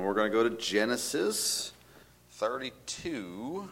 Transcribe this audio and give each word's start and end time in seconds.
and 0.00 0.08
we're 0.08 0.14
going 0.14 0.32
to 0.32 0.34
go 0.34 0.48
to 0.48 0.56
Genesis 0.56 1.74
32. 2.30 3.68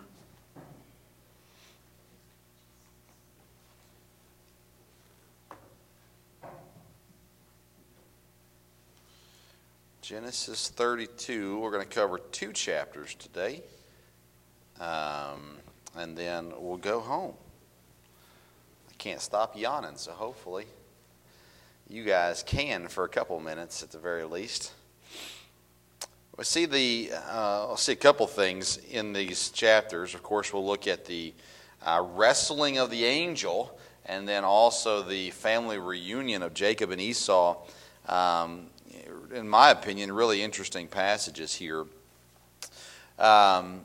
Genesis 10.02 10.68
32. 10.68 11.58
We're 11.58 11.70
going 11.70 11.82
to 11.82 11.88
cover 11.88 12.18
two 12.18 12.52
chapters 12.52 13.14
today. 13.14 13.62
Um, 14.78 15.56
and 15.96 16.14
then 16.14 16.52
we'll 16.58 16.76
go 16.76 17.00
home. 17.00 17.32
I 18.90 18.92
can't 18.98 19.22
stop 19.22 19.58
yawning, 19.58 19.96
so 19.96 20.12
hopefully 20.12 20.66
you 21.88 22.04
guys 22.04 22.42
can 22.42 22.88
for 22.88 23.04
a 23.04 23.08
couple 23.08 23.40
minutes 23.40 23.82
at 23.82 23.92
the 23.92 23.98
very 23.98 24.24
least. 24.24 24.74
We 26.38 26.44
see 26.44 26.66
the 26.66 27.10
uh, 27.28 27.66
will 27.68 27.76
see 27.76 27.90
a 27.90 27.96
couple 27.96 28.24
things 28.28 28.76
in 28.92 29.12
these 29.12 29.50
chapters. 29.50 30.14
Of 30.14 30.22
course, 30.22 30.52
we'll 30.52 30.64
look 30.64 30.86
at 30.86 31.04
the 31.04 31.34
uh, 31.84 32.06
wrestling 32.14 32.78
of 32.78 32.92
the 32.92 33.06
angel, 33.06 33.76
and 34.06 34.28
then 34.28 34.44
also 34.44 35.02
the 35.02 35.30
family 35.30 35.78
reunion 35.78 36.44
of 36.44 36.54
Jacob 36.54 36.92
and 36.92 37.00
Esau. 37.00 37.56
Um, 38.08 38.66
in 39.34 39.48
my 39.48 39.70
opinion, 39.70 40.12
really 40.12 40.40
interesting 40.40 40.86
passages 40.86 41.56
here. 41.56 41.86
Um, 43.18 43.80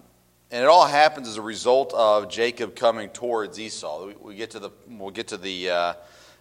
and 0.52 0.63
it 0.63 0.67
all 0.67 0.85
happens 0.85 1.27
as 1.27 1.38
a 1.38 1.41
result 1.41 1.91
of 1.95 2.30
Jacob 2.30 2.75
coming 2.75 3.09
towards 3.09 3.59
Esau. 3.59 4.05
We, 4.05 4.16
we 4.22 4.35
get 4.35 4.52
to 4.52 4.59
the 4.59 4.70
we'll 4.88 5.09
get 5.09 5.30
to 5.30 5.38
the 5.38 5.72
uh, 5.72 5.94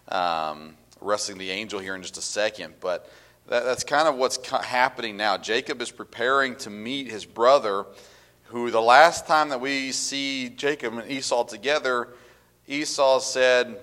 um, 0.09 0.75
wrestling 1.01 1.39
the 1.39 1.49
angel 1.49 1.81
here 1.81 1.95
in 1.95 2.03
just 2.03 2.19
a 2.19 2.23
second, 2.23 2.75
but 2.81 3.11
that, 3.49 3.65
that's 3.65 3.85
kind 3.85 4.09
of 4.09 4.17
what's 4.17 4.39
happening 4.49 5.17
now. 5.17 5.37
Jacob 5.37 5.83
is 5.83 5.91
preparing 5.91 6.57
to 6.57 6.71
meet 6.71 7.09
his 7.09 7.25
brother, 7.25 7.87
who 8.45 8.71
the 8.71 8.81
last 8.81 9.27
time 9.27 9.49
that 9.49 9.61
we 9.61 9.93
see 9.93 10.49
Jacob 10.51 10.95
and 10.95 11.11
Esau 11.11 11.45
together, 11.45 12.09
Esau 12.67 13.19
said, 13.19 13.79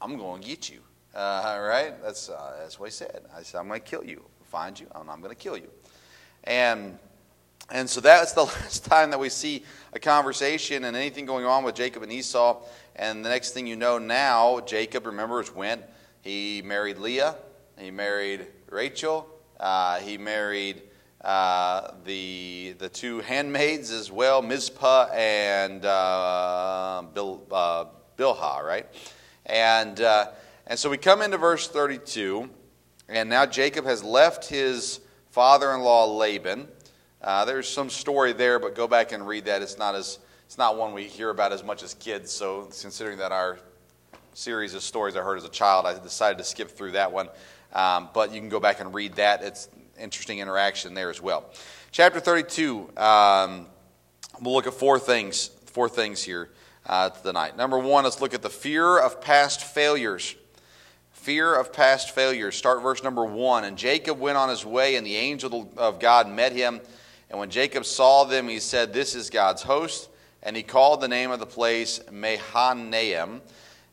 I'm 0.00 0.16
going 0.16 0.42
to 0.42 0.48
get 0.48 0.70
you. 0.70 0.80
Uh, 1.14 1.58
right? 1.66 2.02
That's, 2.02 2.28
uh, 2.28 2.56
that's 2.58 2.78
what 2.78 2.86
he 2.86 2.92
said. 2.92 3.22
I 3.34 3.42
said, 3.42 3.58
I'm 3.58 3.68
going 3.68 3.80
to 3.80 3.86
kill 3.86 4.04
you. 4.04 4.22
Find 4.44 4.78
you, 4.78 4.86
and 4.94 5.08
I'm 5.08 5.20
going 5.20 5.34
to 5.34 5.40
kill 5.40 5.56
you. 5.56 5.70
And, 6.44 6.98
and 7.70 7.88
so 7.88 8.00
that's 8.00 8.32
the 8.32 8.44
last 8.44 8.84
time 8.84 9.10
that 9.10 9.18
we 9.18 9.28
see 9.28 9.64
a 9.92 9.98
conversation 9.98 10.84
and 10.84 10.96
anything 10.96 11.24
going 11.24 11.46
on 11.46 11.64
with 11.64 11.74
Jacob 11.74 12.02
and 12.02 12.12
Esau. 12.12 12.62
And 12.96 13.24
the 13.24 13.30
next 13.30 13.52
thing 13.52 13.66
you 13.66 13.76
know 13.76 13.98
now, 13.98 14.60
Jacob, 14.60 15.06
remember, 15.06 15.42
went, 15.54 15.82
he 16.22 16.62
married 16.62 16.98
Leah, 16.98 17.36
he 17.78 17.90
married 17.90 18.46
Rachel. 18.76 19.26
Uh, 19.58 20.00
he 20.00 20.18
married 20.18 20.82
uh, 21.22 21.92
the, 22.04 22.74
the 22.76 22.90
two 22.90 23.20
handmaids 23.20 23.90
as 23.90 24.12
well, 24.12 24.42
Mizpah 24.42 25.08
and 25.14 25.82
uh, 25.82 27.02
Bil, 27.14 27.40
uh, 27.50 27.86
right? 28.62 28.84
And, 29.46 29.98
uh, 30.02 30.26
and 30.66 30.78
so 30.78 30.90
we 30.90 30.98
come 30.98 31.22
into 31.22 31.38
verse 31.38 31.66
32, 31.68 32.50
and 33.08 33.30
now 33.30 33.46
Jacob 33.46 33.86
has 33.86 34.04
left 34.04 34.46
his 34.46 35.00
father 35.30 35.72
in 35.72 35.80
law 35.80 36.04
Laban. 36.04 36.68
Uh, 37.22 37.46
there's 37.46 37.66
some 37.66 37.88
story 37.88 38.34
there, 38.34 38.58
but 38.58 38.74
go 38.74 38.86
back 38.86 39.12
and 39.12 39.26
read 39.26 39.46
that. 39.46 39.62
It's 39.62 39.78
not, 39.78 39.94
as, 39.94 40.18
it's 40.44 40.58
not 40.58 40.76
one 40.76 40.92
we 40.92 41.04
hear 41.04 41.30
about 41.30 41.50
as 41.50 41.64
much 41.64 41.82
as 41.82 41.94
kids, 41.94 42.30
so 42.30 42.68
considering 42.78 43.16
that 43.20 43.32
our 43.32 43.58
series 44.34 44.74
of 44.74 44.82
stories 44.82 45.16
I 45.16 45.22
heard 45.22 45.38
as 45.38 45.44
a 45.44 45.48
child, 45.48 45.86
I 45.86 45.98
decided 45.98 46.36
to 46.36 46.44
skip 46.44 46.70
through 46.70 46.92
that 46.92 47.10
one. 47.10 47.30
Um, 47.72 48.08
but 48.14 48.32
you 48.32 48.40
can 48.40 48.48
go 48.48 48.60
back 48.60 48.80
and 48.80 48.94
read 48.94 49.14
that. 49.16 49.42
It's 49.42 49.68
interesting 49.98 50.38
interaction 50.38 50.94
there 50.94 51.10
as 51.10 51.20
well. 51.20 51.50
Chapter 51.90 52.20
32, 52.20 52.90
um, 52.96 53.66
we'll 54.40 54.54
look 54.54 54.66
at 54.66 54.74
four 54.74 54.98
things, 54.98 55.48
four 55.66 55.88
things 55.88 56.22
here 56.22 56.50
uh, 56.86 57.10
tonight. 57.10 57.56
Number 57.56 57.78
one, 57.78 58.04
let's 58.04 58.20
look 58.20 58.34
at 58.34 58.42
the 58.42 58.50
fear 58.50 58.98
of 58.98 59.20
past 59.20 59.62
failures. 59.62 60.34
Fear 61.12 61.54
of 61.54 61.72
past 61.72 62.14
failures. 62.14 62.54
Start 62.54 62.82
verse 62.82 63.02
number 63.02 63.24
one. 63.24 63.64
And 63.64 63.76
Jacob 63.76 64.20
went 64.20 64.36
on 64.36 64.48
his 64.48 64.64
way, 64.64 64.96
and 64.96 65.06
the 65.06 65.16
angel 65.16 65.72
of 65.76 65.98
God 65.98 66.28
met 66.30 66.52
him. 66.52 66.80
And 67.30 67.38
when 67.38 67.50
Jacob 67.50 67.84
saw 67.84 68.24
them, 68.24 68.48
he 68.48 68.60
said, 68.60 68.92
This 68.92 69.14
is 69.14 69.30
God's 69.30 69.62
host. 69.62 70.08
And 70.42 70.54
he 70.54 70.62
called 70.62 71.00
the 71.00 71.08
name 71.08 71.32
of 71.32 71.40
the 71.40 71.46
place 71.46 72.00
Mahanaim. 72.12 73.40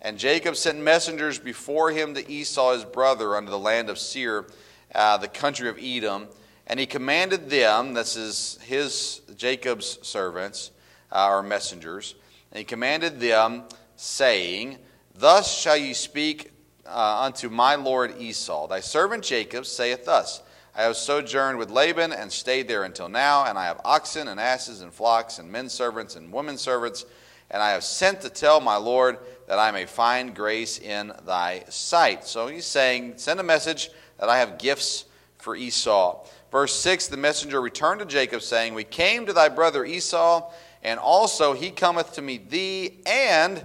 And 0.03 0.17
Jacob 0.17 0.57
sent 0.57 0.79
messengers 0.79 1.39
before 1.39 1.89
him 1.91 2.13
to 2.13 2.29
Esau 2.29 2.73
his 2.73 2.83
brother 2.83 3.37
unto 3.37 3.49
the 3.49 3.57
land 3.57 3.89
of 3.89 3.97
Seir, 3.97 4.45
uh, 4.93 5.17
the 5.17 5.29
country 5.29 5.69
of 5.69 5.79
Edom. 5.81 6.27
And 6.67 6.77
he 6.77 6.85
commanded 6.85 7.49
them, 7.49 7.93
this 7.93 8.17
is 8.17 8.59
his, 8.63 9.21
Jacob's 9.37 9.99
servants, 10.05 10.71
uh, 11.11 11.41
messengers, 11.45 12.15
and 12.51 12.57
he 12.57 12.65
commanded 12.65 13.19
them, 13.19 13.63
saying, 13.95 14.77
Thus 15.15 15.57
shall 15.57 15.77
ye 15.77 15.93
speak 15.93 16.51
uh, 16.85 17.21
unto 17.21 17.49
my 17.49 17.75
lord 17.75 18.15
Esau. 18.19 18.67
Thy 18.67 18.81
servant 18.81 19.23
Jacob 19.23 19.65
saith 19.65 20.05
thus, 20.05 20.41
I 20.75 20.83
have 20.83 20.97
sojourned 20.97 21.57
with 21.57 21.69
Laban 21.69 22.11
and 22.11 22.31
stayed 22.31 22.67
there 22.67 22.83
until 22.83 23.07
now, 23.07 23.45
and 23.45 23.57
I 23.57 23.65
have 23.65 23.79
oxen 23.85 24.27
and 24.27 24.39
asses 24.39 24.81
and 24.81 24.91
flocks 24.91 25.39
and 25.39 25.51
men 25.51 25.69
servants 25.69 26.15
and 26.15 26.33
women 26.33 26.57
servants, 26.57 27.05
and 27.51 27.61
I 27.61 27.71
have 27.71 27.83
sent 27.83 28.21
to 28.21 28.29
tell 28.29 28.59
my 28.59 28.75
lord 28.75 29.19
that 29.53 29.59
I 29.59 29.69
may 29.69 29.85
find 29.85 30.33
grace 30.33 30.79
in 30.79 31.13
thy 31.27 31.63
sight. 31.69 32.25
So 32.25 32.47
he's 32.47 32.65
saying, 32.65 33.13
Send 33.17 33.39
a 33.39 33.43
message 33.43 33.91
that 34.17 34.27
I 34.27 34.39
have 34.39 34.57
gifts 34.57 35.05
for 35.37 35.55
Esau. 35.55 36.25
Verse 36.51 36.73
6 36.73 37.09
The 37.09 37.17
messenger 37.17 37.61
returned 37.61 37.99
to 37.99 38.07
Jacob, 38.07 38.41
saying, 38.41 38.73
We 38.73 38.83
came 38.83 39.27
to 39.27 39.33
thy 39.33 39.49
brother 39.49 39.85
Esau, 39.85 40.51
and 40.81 40.99
also 40.99 41.53
he 41.53 41.69
cometh 41.69 42.13
to 42.13 42.23
meet 42.23 42.49
thee, 42.49 42.97
and 43.05 43.63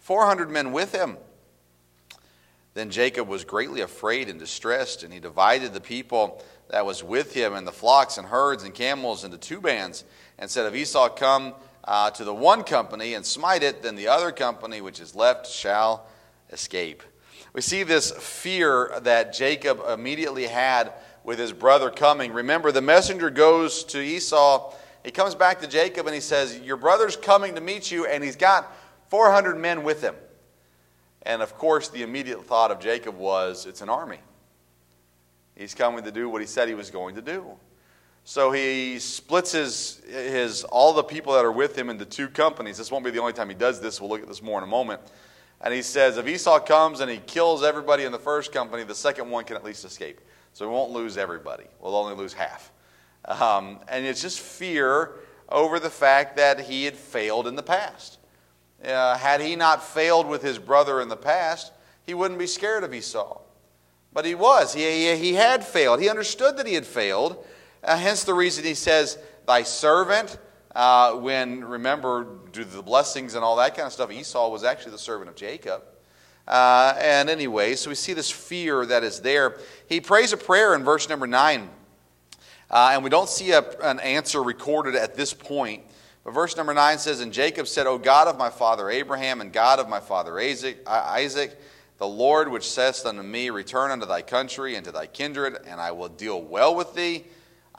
400 0.00 0.50
men 0.50 0.72
with 0.72 0.92
him. 0.92 1.16
Then 2.74 2.90
Jacob 2.90 3.28
was 3.28 3.44
greatly 3.44 3.82
afraid 3.82 4.28
and 4.28 4.40
distressed, 4.40 5.04
and 5.04 5.12
he 5.12 5.20
divided 5.20 5.72
the 5.72 5.80
people 5.80 6.42
that 6.68 6.84
was 6.84 7.04
with 7.04 7.32
him 7.32 7.54
and 7.54 7.64
the 7.64 7.70
flocks 7.70 8.18
and 8.18 8.26
herds 8.26 8.64
and 8.64 8.74
camels 8.74 9.22
into 9.22 9.38
two 9.38 9.60
bands, 9.60 10.02
and 10.36 10.50
said, 10.50 10.66
If 10.66 10.74
Esau 10.74 11.10
come 11.10 11.54
uh, 11.88 12.10
to 12.10 12.22
the 12.22 12.34
one 12.34 12.64
company 12.64 13.14
and 13.14 13.24
smite 13.24 13.62
it, 13.62 13.82
then 13.82 13.96
the 13.96 14.08
other 14.08 14.30
company 14.30 14.82
which 14.82 15.00
is 15.00 15.14
left 15.14 15.46
shall 15.46 16.06
escape. 16.52 17.02
We 17.54 17.62
see 17.62 17.82
this 17.82 18.10
fear 18.10 18.92
that 19.00 19.32
Jacob 19.32 19.80
immediately 19.88 20.46
had 20.46 20.92
with 21.24 21.38
his 21.38 21.50
brother 21.50 21.90
coming. 21.90 22.34
Remember, 22.34 22.72
the 22.72 22.82
messenger 22.82 23.30
goes 23.30 23.84
to 23.84 24.00
Esau. 24.02 24.74
He 25.02 25.10
comes 25.10 25.34
back 25.34 25.62
to 25.62 25.66
Jacob 25.66 26.04
and 26.06 26.14
he 26.14 26.20
says, 26.20 26.58
Your 26.60 26.76
brother's 26.76 27.16
coming 27.16 27.54
to 27.54 27.60
meet 27.62 27.90
you, 27.90 28.04
and 28.04 28.22
he's 28.22 28.36
got 28.36 28.70
400 29.08 29.56
men 29.56 29.82
with 29.82 30.02
him. 30.02 30.14
And 31.22 31.40
of 31.40 31.56
course, 31.56 31.88
the 31.88 32.02
immediate 32.02 32.44
thought 32.44 32.70
of 32.70 32.80
Jacob 32.80 33.16
was, 33.16 33.64
It's 33.64 33.80
an 33.80 33.88
army. 33.88 34.18
He's 35.56 35.74
coming 35.74 36.04
to 36.04 36.12
do 36.12 36.28
what 36.28 36.42
he 36.42 36.46
said 36.46 36.68
he 36.68 36.74
was 36.74 36.90
going 36.90 37.14
to 37.14 37.22
do. 37.22 37.46
So 38.28 38.52
he 38.52 38.98
splits 38.98 39.52
his, 39.52 40.02
his, 40.06 40.62
all 40.64 40.92
the 40.92 41.02
people 41.02 41.32
that 41.32 41.46
are 41.46 41.50
with 41.50 41.74
him 41.74 41.88
into 41.88 42.04
two 42.04 42.28
companies. 42.28 42.76
This 42.76 42.92
won't 42.92 43.02
be 43.02 43.10
the 43.10 43.20
only 43.20 43.32
time 43.32 43.48
he 43.48 43.54
does 43.54 43.80
this. 43.80 44.02
We'll 44.02 44.10
look 44.10 44.20
at 44.20 44.28
this 44.28 44.42
more 44.42 44.58
in 44.58 44.64
a 44.64 44.66
moment. 44.66 45.00
And 45.62 45.72
he 45.72 45.80
says, 45.80 46.18
if 46.18 46.28
Esau 46.28 46.60
comes 46.60 47.00
and 47.00 47.10
he 47.10 47.16
kills 47.26 47.64
everybody 47.64 48.04
in 48.04 48.12
the 48.12 48.18
first 48.18 48.52
company, 48.52 48.84
the 48.84 48.94
second 48.94 49.30
one 49.30 49.44
can 49.44 49.56
at 49.56 49.64
least 49.64 49.82
escape. 49.86 50.20
So 50.52 50.68
we 50.68 50.74
won't 50.74 50.90
lose 50.90 51.16
everybody. 51.16 51.64
We'll 51.80 51.96
only 51.96 52.14
lose 52.14 52.34
half. 52.34 52.70
Um, 53.24 53.78
and 53.88 54.04
it's 54.04 54.20
just 54.20 54.40
fear 54.40 55.12
over 55.48 55.80
the 55.80 55.88
fact 55.88 56.36
that 56.36 56.60
he 56.60 56.84
had 56.84 56.96
failed 56.96 57.46
in 57.46 57.56
the 57.56 57.62
past. 57.62 58.18
Uh, 58.84 59.16
had 59.16 59.40
he 59.40 59.56
not 59.56 59.82
failed 59.82 60.28
with 60.28 60.42
his 60.42 60.58
brother 60.58 61.00
in 61.00 61.08
the 61.08 61.16
past, 61.16 61.72
he 62.04 62.12
wouldn't 62.12 62.38
be 62.38 62.46
scared 62.46 62.84
of 62.84 62.92
Esau. 62.92 63.40
But 64.12 64.26
he 64.26 64.34
was. 64.34 64.74
He, 64.74 64.82
he, 64.82 65.16
he 65.16 65.32
had 65.32 65.64
failed. 65.64 65.98
He 65.98 66.10
understood 66.10 66.58
that 66.58 66.66
he 66.66 66.74
had 66.74 66.84
failed. 66.84 67.42
Uh, 67.88 67.96
hence 67.96 68.22
the 68.24 68.34
reason 68.34 68.64
he 68.64 68.74
says, 68.74 69.16
Thy 69.46 69.62
servant, 69.62 70.36
uh, 70.76 71.14
when, 71.14 71.64
remember, 71.64 72.26
due 72.52 72.62
to 72.62 72.68
the 72.70 72.82
blessings 72.82 73.34
and 73.34 73.42
all 73.42 73.56
that 73.56 73.74
kind 73.74 73.86
of 73.86 73.94
stuff, 73.94 74.12
Esau 74.12 74.50
was 74.50 74.62
actually 74.62 74.92
the 74.92 74.98
servant 74.98 75.30
of 75.30 75.36
Jacob. 75.36 75.82
Uh, 76.46 76.94
and 77.00 77.30
anyway, 77.30 77.74
so 77.74 77.88
we 77.88 77.94
see 77.94 78.12
this 78.12 78.30
fear 78.30 78.84
that 78.84 79.04
is 79.04 79.22
there. 79.22 79.56
He 79.88 80.02
prays 80.02 80.34
a 80.34 80.36
prayer 80.36 80.74
in 80.74 80.84
verse 80.84 81.08
number 81.08 81.26
9. 81.26 81.70
Uh, 82.70 82.90
and 82.92 83.02
we 83.02 83.08
don't 83.08 83.30
see 83.30 83.52
a, 83.52 83.64
an 83.82 84.00
answer 84.00 84.42
recorded 84.42 84.94
at 84.94 85.14
this 85.14 85.32
point. 85.32 85.82
But 86.24 86.34
verse 86.34 86.58
number 86.58 86.74
9 86.74 86.98
says, 86.98 87.20
And 87.20 87.32
Jacob 87.32 87.68
said, 87.68 87.86
O 87.86 87.96
God 87.96 88.28
of 88.28 88.36
my 88.36 88.50
father 88.50 88.90
Abraham 88.90 89.40
and 89.40 89.50
God 89.50 89.78
of 89.78 89.88
my 89.88 90.00
father 90.00 90.38
Isaac, 90.38 90.86
Isaac 90.86 91.58
the 91.96 92.06
Lord 92.06 92.48
which 92.48 92.68
saith 92.68 93.06
unto 93.06 93.22
me, 93.22 93.48
Return 93.48 93.90
unto 93.90 94.04
thy 94.04 94.20
country 94.20 94.74
and 94.74 94.84
to 94.84 94.92
thy 94.92 95.06
kindred, 95.06 95.56
and 95.66 95.80
I 95.80 95.92
will 95.92 96.10
deal 96.10 96.42
well 96.42 96.74
with 96.74 96.94
thee 96.94 97.24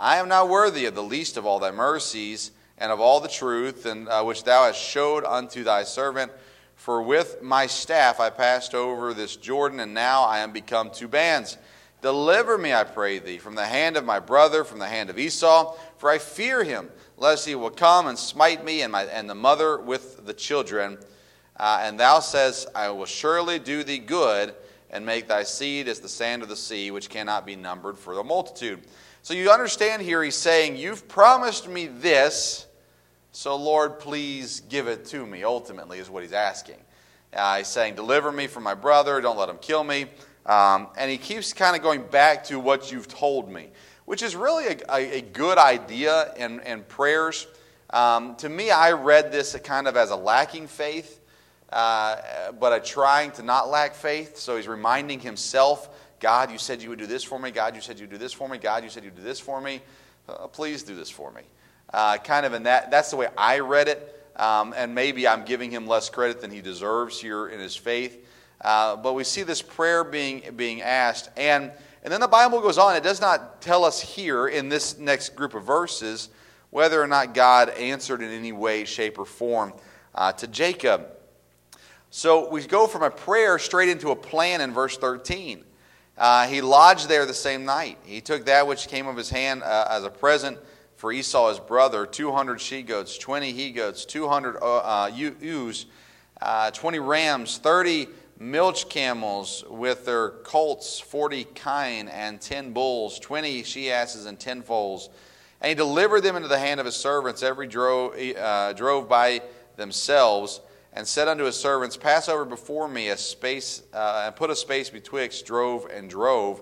I 0.02 0.16
am 0.18 0.30
not 0.30 0.48
worthy 0.48 0.86
of 0.86 0.96
the 0.96 1.04
least 1.04 1.36
of 1.36 1.46
all 1.46 1.60
thy 1.60 1.72
mercies 1.72 2.52
and 2.78 2.90
of 2.90 3.02
all 3.02 3.20
the 3.20 3.28
truth 3.28 3.86
and 3.86 4.08
uh, 4.08 4.24
which 4.24 4.46
thou 4.46 4.64
hast 4.64 4.82
showed 4.82 5.26
unto 5.26 5.66
thy 5.66 5.84
servant. 5.84 6.32
For 6.78 7.02
with 7.02 7.42
my 7.42 7.68
staff 7.68 8.22
I 8.22 8.30
passed 8.30 8.74
over 8.74 9.14
this 9.14 9.36
Jordan, 9.36 9.82
and 9.82 9.94
now 9.94 10.24
I 10.24 10.40
am 10.40 10.54
become 10.54 10.90
two 10.90 11.10
bands. 11.10 11.58
Deliver 12.02 12.58
me, 12.58 12.74
I 12.74 12.86
pray 12.86 13.20
thee, 13.20 13.40
from 13.40 13.56
the 13.56 13.66
hand 13.66 13.98
of 13.98 14.06
my 14.06 14.20
brother, 14.20 14.64
from 14.64 14.80
the 14.80 14.88
hand 14.88 15.10
of 15.10 15.20
Esau, 15.20 15.76
for 15.98 16.10
I 16.10 16.18
fear 16.18 16.64
him, 16.64 16.90
lest 17.18 17.46
he 17.46 17.56
will 17.56 17.70
come 17.70 18.08
and 18.08 18.18
smite 18.18 18.64
me 18.64 18.82
and, 18.82 18.94
my, 18.94 19.04
and 19.04 19.30
the 19.30 19.36
mother 19.36 19.78
with 19.78 20.26
the 20.26 20.34
children. 20.34 20.98
Uh, 21.58 21.82
and 21.84 22.00
thou 22.00 22.22
says, 22.22 22.66
I 22.74 22.88
will 22.92 23.06
surely 23.06 23.60
do 23.60 23.84
thee 23.84 24.00
good, 24.00 24.56
and 24.92 25.06
make 25.06 25.28
thy 25.28 25.44
seed 25.44 25.88
as 25.88 26.00
the 26.00 26.10
sand 26.10 26.42
of 26.42 26.50
the 26.50 26.56
sea, 26.56 26.92
which 26.92 27.10
cannot 27.10 27.46
be 27.46 27.56
numbered 27.56 27.98
for 27.98 28.16
the 28.16 28.24
multitude. 28.24 28.82
So 29.22 29.34
you 29.34 29.52
understand 29.52 30.02
here, 30.02 30.24
he's 30.24 30.36
saying, 30.36 30.78
You've 30.78 31.08
promised 31.08 31.68
me 31.68 31.88
this, 31.88 32.68
so 33.32 33.56
Lord, 33.56 34.00
please 34.00 34.62
give 34.62 34.88
it 34.88 35.06
to 35.06 35.26
me, 35.26 35.44
ultimately, 35.44 36.00
is 36.00 36.10
what 36.10 36.24
he's 36.24 36.34
asking. 36.34 36.78
Uh, 37.34 37.58
he's 37.58 37.68
saying, 37.68 37.96
Deliver 37.96 38.32
me 38.32 38.48
from 38.48 38.64
my 38.64 38.74
brother, 38.74 39.22
don't 39.22 39.38
let 39.38 39.50
him 39.50 39.58
kill 39.60 39.84
me. 39.84 40.06
Um, 40.46 40.88
and 40.98 41.12
he 41.12 41.18
keeps 41.18 41.54
kind 41.54 41.76
of 41.76 41.84
going 41.84 42.04
back 42.08 42.46
to 42.46 42.60
what 42.60 42.92
you've 42.92 43.08
told 43.08 43.52
me, 43.52 43.70
which 44.06 44.24
is 44.24 44.36
really 44.36 44.66
a, 44.68 44.78
a, 44.90 45.18
a 45.18 45.22
good 45.22 45.58
idea 45.58 46.34
in, 46.36 46.60
in 46.62 46.84
prayers. 46.84 47.46
Um, 47.92 48.36
to 48.38 48.50
me, 48.50 48.72
I 48.72 48.94
read 48.94 49.32
this 49.32 49.56
kind 49.64 49.88
of 49.88 49.98
as 49.98 50.12
a 50.12 50.16
lacking 50.16 50.68
faith, 50.68 51.19
uh, 51.72 52.52
but 52.60 52.74
a 52.74 52.80
trying 52.80 53.32
to 53.32 53.44
not 53.44 53.70
lack 53.70 53.94
faith. 53.94 54.38
So 54.38 54.58
he's 54.58 54.68
reminding 54.68 55.20
himself 55.20 55.90
God, 56.20 56.52
you 56.52 56.58
said 56.58 56.82
you 56.82 56.90
would 56.90 57.00
do 57.00 57.08
this 57.08 57.24
for 57.24 57.40
me. 57.40 57.52
God, 57.52 57.76
you 57.76 57.82
said 57.82 58.00
you'd 58.00 58.10
do 58.10 58.18
this 58.18 58.34
for 58.34 58.48
me. 58.50 58.58
God, 58.58 58.84
you 58.84 58.90
said 58.90 59.04
you'd 59.04 59.16
do 59.16 59.22
this 59.22 59.40
for 59.40 59.62
me. 59.62 59.82
Uh, 60.28 60.48
please 60.48 60.84
do 60.84 60.96
this 60.96 61.10
for 61.10 61.32
me. 61.32 61.42
Uh, 61.94 62.18
kind 62.18 62.46
of 62.46 62.54
in 62.54 62.64
that, 62.64 62.92
that's 62.92 63.10
the 63.10 63.16
way 63.16 63.28
I 63.38 63.60
read 63.60 63.88
it. 63.88 64.16
Um, 64.36 64.74
and 64.76 64.94
maybe 64.94 65.28
I'm 65.28 65.44
giving 65.44 65.72
him 65.72 65.88
less 65.88 66.10
credit 66.10 66.42
than 66.42 66.52
he 66.52 66.62
deserves 66.62 67.20
here 67.20 67.48
in 67.48 67.60
his 67.60 67.76
faith. 67.76 68.26
Uh, 68.62 68.96
but 68.98 69.14
we 69.14 69.24
see 69.24 69.44
this 69.44 69.62
prayer 69.62 70.04
being, 70.04 70.44
being 70.56 70.82
asked. 70.82 71.30
And, 71.38 71.72
and 72.04 72.12
then 72.12 72.20
the 72.20 72.28
Bible 72.28 72.62
goes 72.62 72.78
on. 72.78 72.96
It 72.96 73.04
does 73.04 73.22
not 73.22 73.62
tell 73.62 73.86
us 73.86 74.02
here 74.02 74.48
in 74.48 74.70
this 74.70 74.98
next 74.98 75.36
group 75.36 75.54
of 75.54 75.64
verses 75.64 76.30
whether 76.70 77.02
or 77.02 77.08
not 77.08 77.34
God 77.34 77.70
answered 77.70 78.22
in 78.22 78.30
any 78.30 78.52
way, 78.52 78.86
shape, 78.86 79.18
or 79.18 79.26
form 79.26 79.74
uh, 80.14 80.34
to 80.34 80.48
Jacob. 80.48 81.08
So 82.12 82.50
we 82.50 82.66
go 82.66 82.88
from 82.88 83.04
a 83.04 83.12
prayer 83.12 83.60
straight 83.60 83.90
into 83.90 84.10
a 84.10 84.16
plan 84.16 84.62
in 84.62 84.74
verse 84.74 84.98
13. 84.98 85.64
Uh, 86.18 86.48
he 86.48 86.60
lodged 86.60 87.08
there 87.08 87.26
the 87.28 87.36
same 87.36 87.66
night. 87.66 88.00
He 88.04 88.20
took 88.20 88.46
that 88.46 88.66
which 88.66 88.88
came 88.88 89.08
of 89.08 89.16
his 89.16 89.30
hand 89.30 89.62
uh, 89.62 89.88
as 89.90 90.04
a 90.04 90.10
present 90.10 90.58
for 90.96 91.12
Esau 91.12 91.50
his 91.50 91.60
brother 91.60 92.06
200 92.06 92.60
she 92.60 92.82
goats, 92.82 93.18
20 93.18 93.52
he 93.52 93.72
goats, 93.72 94.06
200 94.06 94.58
uh, 94.60 95.10
ewes, 95.14 95.86
uh, 96.42 96.72
20 96.72 97.00
rams, 97.00 97.58
30 97.60 98.08
milch 98.40 98.90
camels 98.90 99.64
with 99.70 100.06
their 100.06 100.30
colts, 100.30 101.00
40 101.00 101.44
kine, 101.56 102.08
and 102.08 102.42
10 102.42 102.74
bulls, 102.74 103.20
20 103.20 103.64
she 103.64 103.92
asses, 103.92 104.26
and 104.26 104.40
10 104.40 104.64
foals. 104.64 105.10
And 105.62 105.70
he 105.70 105.76
delivered 105.76 106.22
them 106.22 106.36
into 106.36 106.48
the 106.48 106.60
hand 106.60 106.80
of 106.80 106.86
his 106.86 106.96
servants, 106.96 107.44
every 107.44 107.68
drove, 107.68 108.18
uh, 108.18 108.74
drove 108.74 109.08
by 109.08 109.42
themselves, 109.78 110.60
and 110.94 111.08
said 111.08 111.28
unto 111.28 111.44
his 111.44 111.56
servants, 111.56 111.98
Pass 111.98 112.28
over 112.30 112.46
before 112.46 112.88
me 112.88 113.10
a 113.10 113.18
space, 113.18 113.84
uh, 113.94 114.24
and 114.26 114.36
put 114.36 114.50
a 114.50 114.56
space 114.56 114.90
betwixt 114.90 115.46
drove 115.46 115.86
and 115.86 116.10
drove. 116.10 116.62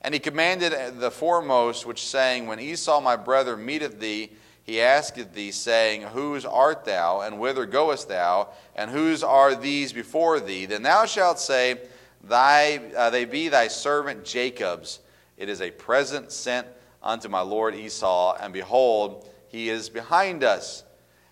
And 0.00 0.12
he 0.12 0.20
commanded 0.20 1.00
the 1.00 1.10
foremost, 1.10 1.86
which 1.86 2.04
saying, 2.04 2.46
When 2.46 2.60
Esau 2.60 3.00
my 3.00 3.16
brother 3.16 3.56
meeteth 3.56 4.00
thee, 4.00 4.32
he 4.62 4.80
asketh 4.80 5.32
thee, 5.32 5.50
saying, 5.50 6.02
Whose 6.02 6.44
art 6.44 6.84
thou, 6.84 7.20
and 7.20 7.38
whither 7.38 7.66
goest 7.66 8.08
thou, 8.08 8.48
and 8.76 8.90
whose 8.90 9.22
are 9.22 9.54
these 9.54 9.92
before 9.92 10.40
thee? 10.40 10.66
Then 10.66 10.82
thou 10.82 11.06
shalt 11.06 11.40
say, 11.40 11.80
thy, 12.22 12.80
uh, 12.96 13.10
They 13.10 13.24
be 13.24 13.48
thy 13.48 13.68
servant 13.68 14.24
Jacob's. 14.24 15.00
It 15.36 15.48
is 15.48 15.60
a 15.60 15.70
present 15.70 16.32
sent 16.32 16.66
unto 17.02 17.28
my 17.28 17.40
lord 17.40 17.74
Esau, 17.74 18.36
and 18.40 18.52
behold, 18.52 19.28
he 19.48 19.68
is 19.68 19.88
behind 19.88 20.44
us. 20.44 20.83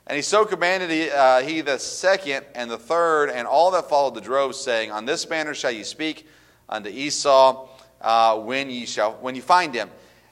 And 0.07 0.17
he 0.17 0.23
so 0.23 0.45
commanded 0.45 0.91
he, 0.91 1.11
uh, 1.11 1.43
he 1.43 1.61
the 1.61 1.79
second 1.79 2.45
and 2.55 2.71
the 2.71 2.79
third, 2.79 3.31
and 3.31 3.47
all 3.47 3.71
that 3.71 3.89
followed 3.89 4.15
the 4.15 4.21
drove, 4.21 4.55
saying, 4.55 4.91
On 4.91 5.05
this 5.05 5.29
manner 5.29 5.55
shall 5.55 5.71
ye 5.71 5.85
speak 5.85 6.27
unto 6.69 6.89
Esau 6.89 7.69
uh, 8.01 8.39
when 8.39 8.69
ye 8.69 8.85
shall 8.85 9.13
when 9.15 9.35
you 9.35 9.43
find 9.43 9.75
him. 9.75 9.91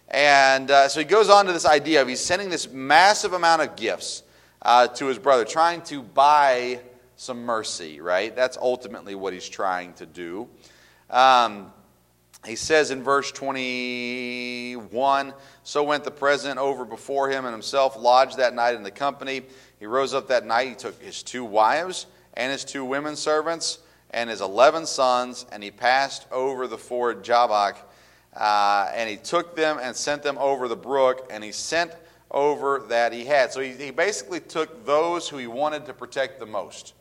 And 0.09 0.71
uh, 0.71 0.89
so 0.89 0.99
he 1.01 1.07
goes 1.07 1.31
on 1.31 1.47
to 1.47 1.53
this 1.53 1.67
idea 1.67 2.03
of 2.03 2.09
he's 2.09 2.21
sending 2.21 2.51
this 2.51 2.69
massive 2.69 3.33
amount 3.33 3.63
of 3.63 3.77
gifts 3.77 4.25
uh, 4.63 4.89
to 4.89 5.07
his 5.07 5.19
brother, 5.19 5.45
trying 5.45 5.83
to 5.83 6.03
buy 6.03 6.81
some 7.17 7.45
mercy, 7.45 8.01
right? 8.01 8.35
That's 8.35 8.57
ultimately 8.57 9.15
what 9.15 9.33
he's 9.33 9.49
trying 9.49 9.93
to 9.95 10.07
do. 10.07 10.49
Um, 11.09 11.73
he 12.47 12.57
says 12.57 12.91
in 12.91 13.03
verse 13.03 13.31
21 14.91 15.33
So 15.63 15.83
went 15.85 16.05
the 16.05 16.11
president 16.11 16.59
over 16.59 16.85
before 16.85 17.31
him 17.31 17.45
and 17.45 17.53
himself 17.53 17.97
lodged 17.97 18.37
that 18.39 18.55
night 18.55 18.75
in 18.75 18.83
the 18.83 18.91
company. 18.91 19.43
He 19.79 19.87
rose 19.87 20.15
up 20.15 20.29
that 20.29 20.45
night. 20.45 20.69
He 20.69 20.75
took 20.75 21.01
his 21.01 21.23
two 21.23 21.45
wives 21.45 22.07
and 22.35 22.53
his 22.53 22.65
two 22.65 22.85
women 22.85 23.17
servants 23.17 23.79
and 24.13 24.29
his 24.29 24.41
11 24.41 24.87
sons, 24.87 25.47
and 25.53 25.63
he 25.63 25.71
passed 25.71 26.27
over 26.33 26.67
the 26.67 26.79
ford 26.79 27.23
Jabbok 27.23 27.77
uh, 28.35 28.91
and 28.95 29.11
he 29.11 29.17
took 29.17 29.57
them 29.57 29.79
and 29.81 29.95
sent 29.95 30.23
them 30.23 30.39
over 30.39 30.69
the 30.69 30.77
brook, 30.77 31.29
and 31.31 31.43
he 31.43 31.53
sent 31.53 31.93
over 32.31 32.85
that 32.89 33.13
he 33.13 33.25
had. 33.25 33.53
So 33.53 33.61
he, 33.61 33.71
he 33.73 33.91
basically 33.91 34.41
took 34.41 34.87
those 34.87 35.29
who 35.29 35.37
he 35.37 35.47
wanted 35.47 35.87
to 35.87 35.93
protect 35.93 36.39
the 36.39 36.47
most. 36.47 36.95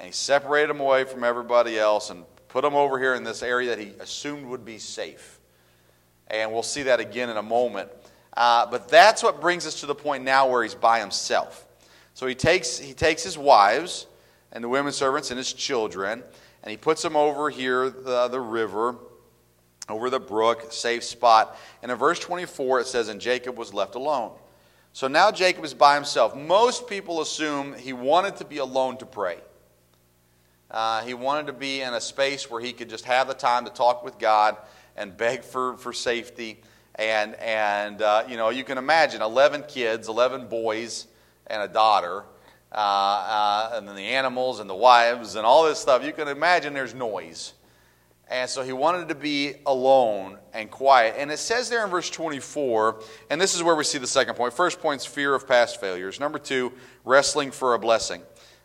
And 0.00 0.06
he 0.06 0.12
separated 0.12 0.70
them 0.70 0.80
away 0.80 1.04
from 1.04 1.22
everybody 1.22 1.78
else 1.78 2.08
and 2.08 2.24
put 2.48 2.62
them 2.62 2.74
over 2.74 2.98
here 2.98 3.14
in 3.14 3.24
this 3.24 3.42
area 3.42 3.70
that 3.70 3.78
he 3.78 3.92
assumed 4.00 4.46
would 4.46 4.64
be 4.64 4.78
safe. 4.78 5.37
And 6.30 6.52
we'll 6.52 6.62
see 6.62 6.82
that 6.84 7.00
again 7.00 7.30
in 7.30 7.36
a 7.36 7.42
moment. 7.42 7.90
Uh, 8.36 8.66
but 8.66 8.88
that's 8.88 9.22
what 9.22 9.40
brings 9.40 9.66
us 9.66 9.80
to 9.80 9.86
the 9.86 9.94
point 9.94 10.24
now 10.24 10.48
where 10.48 10.62
he's 10.62 10.74
by 10.74 11.00
himself. 11.00 11.66
So 12.14 12.26
he 12.26 12.34
takes, 12.34 12.78
he 12.78 12.94
takes 12.94 13.22
his 13.22 13.38
wives 13.38 14.06
and 14.52 14.62
the 14.62 14.68
women 14.68 14.92
servants 14.92 15.30
and 15.30 15.38
his 15.38 15.52
children, 15.52 16.22
and 16.62 16.70
he 16.70 16.76
puts 16.76 17.02
them 17.02 17.16
over 17.16 17.50
here, 17.50 17.90
the, 17.90 18.28
the 18.28 18.40
river 18.40 18.96
over 19.88 20.10
the 20.10 20.20
brook, 20.20 20.72
safe 20.72 21.02
spot. 21.02 21.56
And 21.82 21.90
in 21.90 21.98
verse 21.98 22.18
24, 22.18 22.80
it 22.80 22.86
says, 22.86 23.08
And 23.08 23.20
Jacob 23.20 23.56
was 23.56 23.72
left 23.72 23.94
alone. 23.94 24.32
So 24.92 25.08
now 25.08 25.30
Jacob 25.30 25.64
is 25.64 25.74
by 25.74 25.94
himself. 25.94 26.36
Most 26.36 26.88
people 26.88 27.20
assume 27.20 27.74
he 27.74 27.92
wanted 27.92 28.36
to 28.36 28.44
be 28.44 28.58
alone 28.58 28.96
to 28.98 29.06
pray. 29.06 29.38
Uh, 30.70 31.02
he 31.02 31.14
wanted 31.14 31.46
to 31.46 31.52
be 31.52 31.80
in 31.80 31.94
a 31.94 32.00
space 32.00 32.50
where 32.50 32.60
he 32.60 32.72
could 32.72 32.90
just 32.90 33.06
have 33.06 33.28
the 33.28 33.34
time 33.34 33.64
to 33.64 33.70
talk 33.70 34.04
with 34.04 34.18
God 34.18 34.56
and 34.98 35.16
beg 35.16 35.42
for, 35.42 35.76
for 35.78 35.92
safety. 35.92 36.60
And, 36.96 37.36
and 37.36 38.02
uh, 38.02 38.24
you 38.28 38.36
know, 38.36 38.50
you 38.50 38.64
can 38.64 38.76
imagine 38.76 39.22
11 39.22 39.64
kids, 39.68 40.08
11 40.08 40.48
boys, 40.48 41.06
and 41.46 41.62
a 41.62 41.68
daughter, 41.68 42.24
uh, 42.72 42.74
uh 42.74 43.70
and 43.74 43.88
then 43.88 43.96
the 43.96 44.02
animals 44.02 44.60
and 44.60 44.68
the 44.68 44.74
wives 44.74 45.36
and 45.36 45.46
all 45.46 45.64
this 45.64 45.78
stuff. 45.78 46.04
You 46.04 46.12
can 46.12 46.28
imagine 46.28 46.74
there's 46.74 46.94
noise. 46.94 47.54
And 48.30 48.50
so 48.50 48.62
he 48.62 48.72
wanted 48.74 49.08
to 49.08 49.14
be 49.14 49.54
alone 49.64 50.36
and 50.52 50.70
quiet. 50.70 51.14
And 51.16 51.30
it 51.30 51.38
says 51.38 51.70
there 51.70 51.82
in 51.82 51.90
verse 51.90 52.10
24, 52.10 53.02
and 53.30 53.40
this 53.40 53.54
is 53.54 53.62
where 53.62 53.74
we 53.74 53.84
see 53.84 53.96
the 53.96 54.06
second 54.06 54.34
point. 54.34 54.52
First 54.52 54.80
point 54.80 55.00
is 55.00 55.06
fear 55.06 55.34
of 55.34 55.48
past 55.48 55.80
failures. 55.80 56.20
Number 56.20 56.38
two, 56.38 56.72
wrestling 57.06 57.50
for 57.50 57.72
a 57.72 57.78
blessing. 57.78 58.20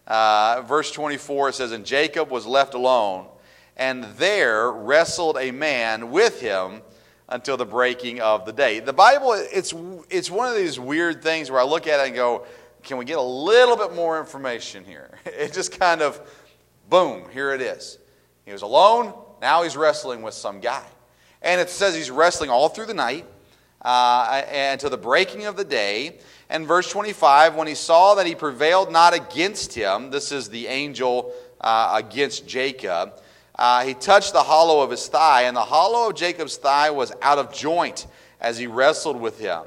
Uh, 0.06 0.64
verse 0.68 0.92
24, 0.92 1.50
it 1.50 1.54
says, 1.54 1.72
And 1.72 1.86
Jacob 1.86 2.30
was 2.30 2.46
left 2.46 2.74
alone, 2.74 3.28
and 3.78 4.04
there 4.18 4.72
wrestled 4.72 5.38
a 5.38 5.52
man 5.52 6.12
with 6.12 6.40
him 6.40 6.82
until 7.30 7.58
the 7.58 7.66
breaking 7.66 8.22
of 8.22 8.46
the 8.46 8.54
day. 8.54 8.80
The 8.80 8.94
Bible, 8.94 9.34
it's, 9.34 9.74
it's 10.10 10.30
one 10.30 10.48
of 10.48 10.56
these 10.56 10.80
weird 10.80 11.24
things 11.24 11.50
where 11.50 11.60
I 11.60 11.64
look 11.64 11.88
at 11.88 12.00
it 12.00 12.08
and 12.08 12.16
go, 12.16 12.46
Can 12.84 12.98
we 12.98 13.06
get 13.06 13.18
a 13.18 13.22
little 13.22 13.78
bit 13.78 13.94
more 13.94 14.20
information 14.20 14.84
here? 14.86 15.18
It 15.26 15.54
just 15.54 15.80
kind 15.80 16.02
of, 16.02 16.22
boom, 16.90 17.24
here 17.32 17.54
it 17.54 17.62
is. 17.62 17.98
He 18.46 18.52
was 18.52 18.62
alone 18.62 19.14
now 19.44 19.64
he's 19.64 19.76
wrestling 19.76 20.22
with 20.22 20.34
some 20.34 20.62
guy. 20.62 20.86
And 21.42 21.60
it 21.60 21.70
says 21.70 21.94
he's 21.94 22.10
wrestling 22.10 22.50
all 22.50 22.70
through 22.70 22.86
the 22.86 22.94
night 22.94 23.26
uh, 23.82 24.42
the 24.78 24.98
breaking 24.98 25.48
of 25.48 25.58
the 25.58 25.66
day. 25.66 26.20
And 26.50 26.66
verse 26.66 26.90
25, 26.90 27.56
when 27.56 27.68
he 27.68 27.76
saw 27.76 28.16
that 28.16 28.26
he 28.26 28.36
prevailed 28.36 28.90
not 28.90 29.14
against 29.14 29.74
him, 29.74 30.12
this 30.12 30.32
is 30.32 30.48
the 30.48 30.68
angel 30.68 31.34
uh, 31.60 31.92
against 31.94 32.48
Jacob, 32.48 33.22
uh, 33.56 33.84
he 33.84 33.94
touched 33.94 34.34
the 34.34 34.44
hollow 34.44 34.82
of 34.82 34.90
his 34.90 35.08
thigh, 35.08 35.44
and 35.44 35.56
the 35.56 35.62
hollow 35.62 36.10
of 36.10 36.16
Jacob's 36.16 36.58
thigh 36.58 36.90
was 36.90 37.12
out 37.22 37.38
of 37.38 37.54
joint 37.54 38.08
as 38.42 38.58
he 38.58 38.68
wrestled 38.68 39.20
with 39.20 39.40
him. 39.40 39.64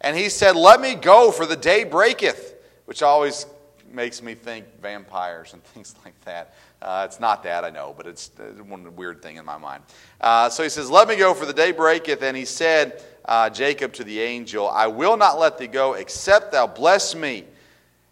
And 0.00 0.16
he 0.16 0.28
said, 0.28 0.56
Let 0.56 0.80
me 0.80 0.94
go, 0.94 1.30
for 1.30 1.46
the 1.46 1.56
day 1.56 1.84
breaketh, 1.84 2.54
which 2.86 3.02
always 3.02 3.46
makes 3.90 4.22
me 4.22 4.34
think 4.34 4.66
vampires 4.80 5.52
and 5.52 5.62
things 5.74 5.94
like 6.04 6.18
that. 6.24 6.54
Uh, 6.80 7.06
it's 7.08 7.20
not 7.20 7.42
that, 7.44 7.64
I 7.64 7.70
know, 7.70 7.94
but 7.96 8.06
it's 8.06 8.30
one 8.66 8.96
weird 8.96 9.22
thing 9.22 9.36
in 9.36 9.44
my 9.44 9.58
mind. 9.58 9.84
Uh, 10.20 10.48
so 10.48 10.62
he 10.62 10.68
says, 10.68 10.90
Let 10.90 11.06
me 11.06 11.16
go, 11.16 11.34
for 11.34 11.46
the 11.46 11.52
day 11.52 11.72
breaketh. 11.72 12.22
And 12.22 12.36
he 12.36 12.44
said, 12.44 13.02
uh, 13.24 13.50
Jacob 13.50 13.92
to 13.94 14.04
the 14.04 14.20
angel, 14.20 14.68
I 14.68 14.88
will 14.88 15.16
not 15.16 15.38
let 15.38 15.58
thee 15.58 15.68
go, 15.68 15.94
except 15.94 16.52
thou 16.52 16.66
bless 16.66 17.14
me. 17.14 17.44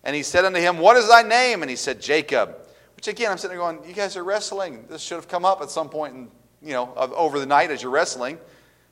And 0.05 0.15
he 0.15 0.23
said 0.23 0.45
unto 0.45 0.61
him, 0.61 0.79
What 0.79 0.97
is 0.97 1.09
thy 1.09 1.23
name? 1.23 1.63
And 1.63 1.71
he 1.71 1.77
said, 1.77 2.01
Jacob. 2.01 2.57
Which 3.01 3.09
again, 3.09 3.33
I'm 3.33 3.39
sitting 3.39 3.57
there 3.57 3.67
going, 3.67 3.89
You 3.89 3.95
guys 3.95 4.15
are 4.19 4.23
wrestling. 4.23 4.85
This 4.91 5.01
should 5.01 5.15
have 5.15 5.27
come 5.27 5.47
up 5.47 5.63
at 5.63 5.71
some 5.71 5.89
point 5.89 6.15
in 6.15 6.31
you 6.61 6.75
know, 6.75 6.93
over 6.95 7.39
the 7.39 7.47
night 7.47 7.71
as 7.71 7.83
you're 7.83 7.91
wrestling. 7.91 8.37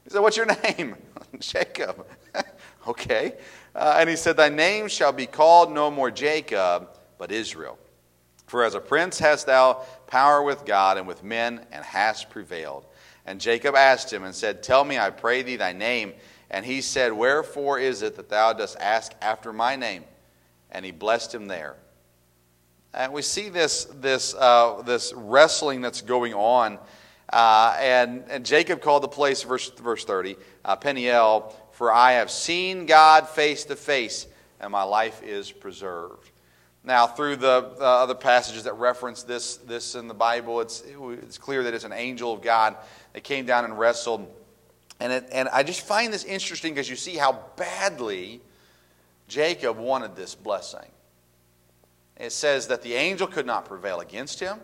He 0.03 0.09
said, 0.09 0.21
What's 0.21 0.35
your 0.35 0.47
name? 0.63 0.97
Jacob. 1.41 2.07
okay. 2.89 3.35
Uh, 3.75 3.97
and 4.01 4.09
he 4.09 4.17
said, 4.17 4.39
Thy 4.39 4.49
name 4.49 4.89
shall 4.89 5.13
be 5.13 5.27
called 5.27 5.71
no 5.71 5.91
more 5.91 6.11
Jacob, 6.11 6.89
but 7.19 7.31
Israel. 7.31 7.79
For 8.47 8.65
as 8.65 8.75
a 8.75 8.81
prince 8.81 9.19
hast 9.19 9.45
thou 9.45 9.85
power 10.07 10.43
with 10.43 10.65
God 10.65 10.97
and 10.97 11.07
with 11.07 11.23
men, 11.23 11.61
and 11.71 11.85
hast 11.85 12.31
prevailed. 12.31 12.87
And 13.27 13.39
Jacob 13.39 13.75
asked 13.75 14.11
him 14.11 14.25
and 14.25 14.35
said, 14.35 14.63
Tell 14.63 14.85
me, 14.85 14.99
I 14.99 15.11
pray 15.11 15.43
thee, 15.43 15.57
thy 15.57 15.75
name. 15.75 16.15
And 16.51 16.65
he 16.65 16.81
said, 16.81 17.13
Wherefore 17.13 17.79
is 17.79 18.01
it 18.01 18.17
that 18.17 18.31
thou 18.31 18.55
dost 18.55 18.79
ask 18.81 19.13
after 19.21 19.53
my 19.53 19.77
name? 19.77 20.05
And 20.71 20.83
he 20.83 20.93
blessed 20.93 21.35
him 21.35 21.47
there. 21.47 21.77
And 22.95 23.13
we 23.13 23.23
see 23.23 23.49
this, 23.49 23.85
this, 23.85 24.35
uh, 24.35 24.83
this 24.83 25.13
wrestling 25.15 25.81
that's 25.81 26.01
going 26.01 26.35
on. 26.35 26.79
Uh, 27.31 27.77
and, 27.79 28.25
and 28.31 28.47
Jacob 28.47 28.81
called 28.81 29.03
the 29.03 29.09
place, 29.09 29.43
verse, 29.43 29.71
verse 29.71 30.05
30, 30.05 30.37
uh, 30.65 30.77
Peniel, 30.77 31.55
for 31.73 31.93
I 31.93 32.13
have 32.13 32.31
seen 32.31 32.87
God 32.87 33.29
face 33.29 33.65
to 33.65 33.77
face, 33.77 34.27
and 34.61 34.73
my 34.73 34.83
life 34.83 35.23
is 35.23 35.53
preserved. 35.53 36.31
Now, 36.83 37.07
through 37.07 37.37
the 37.37 37.75
uh, 37.79 37.85
other 38.03 38.15
passages 38.15 38.65
that 38.65 38.73
reference 38.75 39.23
this, 39.23 39.59
this 39.59 39.95
in 39.95 40.09
the 40.09 40.15
Bible, 40.15 40.63
it's, 40.63 40.83
it's 40.87 41.37
clear 41.37 41.63
that 41.65 41.75
it's 41.75 41.85
an 41.85 41.93
angel 41.93 42.33
of 42.33 42.41
God 42.41 42.77
that 43.13 43.25
came 43.25 43.45
down 43.45 43.67
and 43.67 43.79
wrestled. 43.79 44.27
And, 44.99 45.13
it, 45.13 45.29
and 45.31 45.51
I 45.51 45.63
just 45.63 45.87
find 45.87 46.13
this 46.13 46.25
interesting 46.25 46.73
because 46.73 46.89
you 46.89 46.97
see 46.97 47.17
how 47.17 47.45
badly 47.57 48.41
Jacob 49.29 49.77
wanted 49.77 50.17
this 50.17 50.35
blessing. 50.35 50.89
It 52.19 52.33
says 52.33 52.67
that 52.67 52.83
the 52.83 52.95
angel 52.95 53.27
could 53.27 53.47
not 53.47 53.65
prevail 53.65 54.01
against 54.01 54.41
him. 54.41 54.59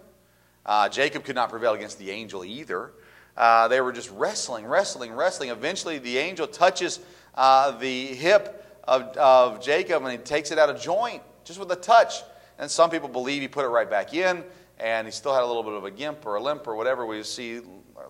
Uh, 0.66 0.88
Jacob 0.88 1.24
could 1.24 1.36
not 1.36 1.50
prevail 1.50 1.74
against 1.74 1.98
the 1.98 2.10
angel 2.10 2.44
either. 2.44 2.92
Uh, 3.36 3.68
they 3.68 3.80
were 3.80 3.92
just 3.92 4.10
wrestling, 4.10 4.66
wrestling, 4.66 5.12
wrestling. 5.12 5.50
Eventually, 5.50 5.98
the 5.98 6.18
angel 6.18 6.46
touches 6.46 7.00
uh, 7.34 7.70
the 7.72 8.06
hip 8.06 8.80
of, 8.84 9.02
of 9.16 9.62
Jacob 9.62 10.02
and 10.02 10.12
he 10.12 10.18
takes 10.18 10.50
it 10.50 10.58
out 10.58 10.68
of 10.68 10.80
joint 10.80 11.22
just 11.44 11.58
with 11.58 11.70
a 11.70 11.76
touch. 11.76 12.22
And 12.58 12.70
some 12.70 12.90
people 12.90 13.08
believe 13.08 13.42
he 13.42 13.48
put 13.48 13.64
it 13.64 13.68
right 13.68 13.90
back 13.90 14.14
in, 14.14 14.44
and 14.78 15.06
he 15.06 15.10
still 15.10 15.34
had 15.34 15.42
a 15.42 15.46
little 15.46 15.64
bit 15.64 15.72
of 15.72 15.84
a 15.84 15.90
gimp 15.90 16.24
or 16.24 16.36
a 16.36 16.42
limp 16.42 16.66
or 16.66 16.76
whatever 16.76 17.04
we 17.04 17.22
see 17.24 17.60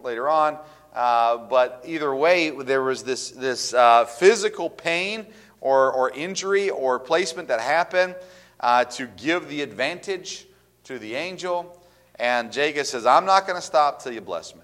later 0.02 0.28
on. 0.28 0.58
Uh, 0.94 1.38
but 1.38 1.82
either 1.86 2.14
way, 2.14 2.50
there 2.50 2.82
was 2.82 3.02
this, 3.02 3.30
this 3.30 3.74
uh, 3.74 4.04
physical 4.04 4.68
pain 4.70 5.26
or, 5.60 5.92
or 5.92 6.10
injury 6.10 6.70
or 6.70 6.98
placement 6.98 7.48
that 7.48 7.60
happened 7.60 8.14
uh, 8.60 8.84
to 8.84 9.06
give 9.06 9.48
the 9.48 9.62
advantage 9.62 10.46
to 10.84 10.98
the 10.98 11.14
angel. 11.14 11.80
And 12.16 12.52
Jacob 12.52 12.86
says, 12.86 13.06
I'm 13.06 13.24
not 13.24 13.46
going 13.46 13.58
to 13.58 13.66
stop 13.66 14.02
till 14.02 14.12
you 14.12 14.20
bless 14.20 14.54
me. 14.54 14.62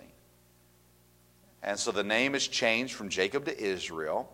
And 1.62 1.78
so 1.78 1.92
the 1.92 2.04
name 2.04 2.34
is 2.34 2.46
changed 2.46 2.94
from 2.94 3.08
Jacob 3.08 3.44
to 3.44 3.60
Israel. 3.60 4.32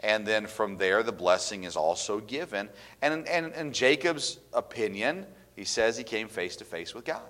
And 0.00 0.26
then 0.26 0.46
from 0.46 0.76
there, 0.76 1.02
the 1.02 1.12
blessing 1.12 1.64
is 1.64 1.76
also 1.76 2.20
given. 2.20 2.68
And 3.00 3.26
in, 3.28 3.52
in 3.52 3.72
Jacob's 3.72 4.38
opinion, 4.52 5.26
he 5.54 5.64
says 5.64 5.96
he 5.96 6.04
came 6.04 6.28
face 6.28 6.56
to 6.56 6.64
face 6.64 6.94
with 6.94 7.04
God. 7.04 7.22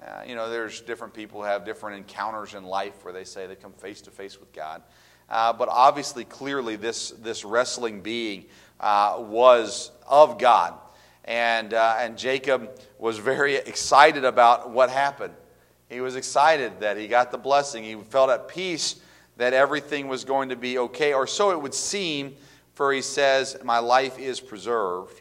Uh, 0.00 0.22
you 0.26 0.34
know, 0.34 0.50
there's 0.50 0.82
different 0.82 1.14
people 1.14 1.40
who 1.40 1.46
have 1.46 1.64
different 1.64 1.96
encounters 1.96 2.54
in 2.54 2.64
life 2.64 3.04
where 3.04 3.12
they 3.12 3.24
say 3.24 3.46
they 3.46 3.56
come 3.56 3.72
face 3.72 4.02
to 4.02 4.10
face 4.10 4.38
with 4.38 4.52
God. 4.52 4.82
Uh, 5.28 5.52
but 5.52 5.68
obviously, 5.68 6.24
clearly, 6.24 6.76
this, 6.76 7.10
this 7.10 7.44
wrestling 7.44 8.00
being 8.00 8.46
uh, 8.80 9.16
was 9.18 9.90
of 10.08 10.38
God. 10.38 10.74
And, 11.24 11.74
uh, 11.74 11.96
and 11.98 12.16
Jacob 12.16 12.78
was 12.98 13.18
very 13.18 13.56
excited 13.56 14.24
about 14.24 14.70
what 14.70 14.90
happened. 14.90 15.34
He 15.88 16.00
was 16.00 16.16
excited 16.16 16.80
that 16.80 16.96
he 16.96 17.08
got 17.08 17.30
the 17.30 17.38
blessing. 17.38 17.84
He 17.84 17.96
felt 17.96 18.30
at 18.30 18.48
peace 18.48 18.96
that 19.36 19.52
everything 19.52 20.08
was 20.08 20.24
going 20.24 20.48
to 20.48 20.56
be 20.56 20.78
okay, 20.78 21.12
or 21.12 21.26
so 21.26 21.50
it 21.50 21.60
would 21.60 21.74
seem, 21.74 22.36
for 22.74 22.92
he 22.92 23.02
says, 23.02 23.56
My 23.62 23.78
life 23.78 24.18
is 24.18 24.40
preserved. 24.40 25.20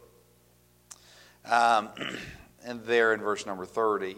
Um, 1.45 1.89
and 2.65 2.83
there 2.85 3.13
in 3.13 3.19
verse 3.19 3.45
number 3.45 3.65
30. 3.65 4.17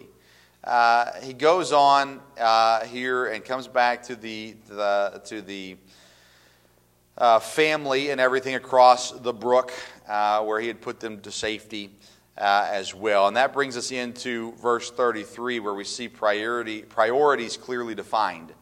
Uh, 0.64 1.12
he 1.22 1.32
goes 1.32 1.72
on 1.72 2.20
uh, 2.38 2.84
here 2.84 3.26
and 3.26 3.44
comes 3.44 3.68
back 3.68 4.02
to 4.02 4.16
the, 4.16 4.56
the 4.68 5.22
to 5.24 5.40
the 5.40 5.76
uh, 7.16 7.38
family 7.38 8.10
and 8.10 8.20
everything 8.20 8.54
across 8.54 9.12
the 9.12 9.32
brook 9.32 9.72
uh, 10.08 10.42
where 10.42 10.60
he 10.60 10.66
had 10.66 10.80
put 10.80 11.00
them 11.00 11.20
to 11.20 11.30
safety 11.30 11.90
uh, 12.36 12.68
as 12.70 12.94
well. 12.94 13.28
And 13.28 13.36
that 13.36 13.52
brings 13.52 13.76
us 13.76 13.92
into 13.92 14.52
verse 14.52 14.90
33 14.90 15.60
where 15.60 15.74
we 15.74 15.84
see 15.84 16.08
priority, 16.08 16.82
priorities 16.82 17.56
clearly 17.56 17.94
defined. 17.94 18.52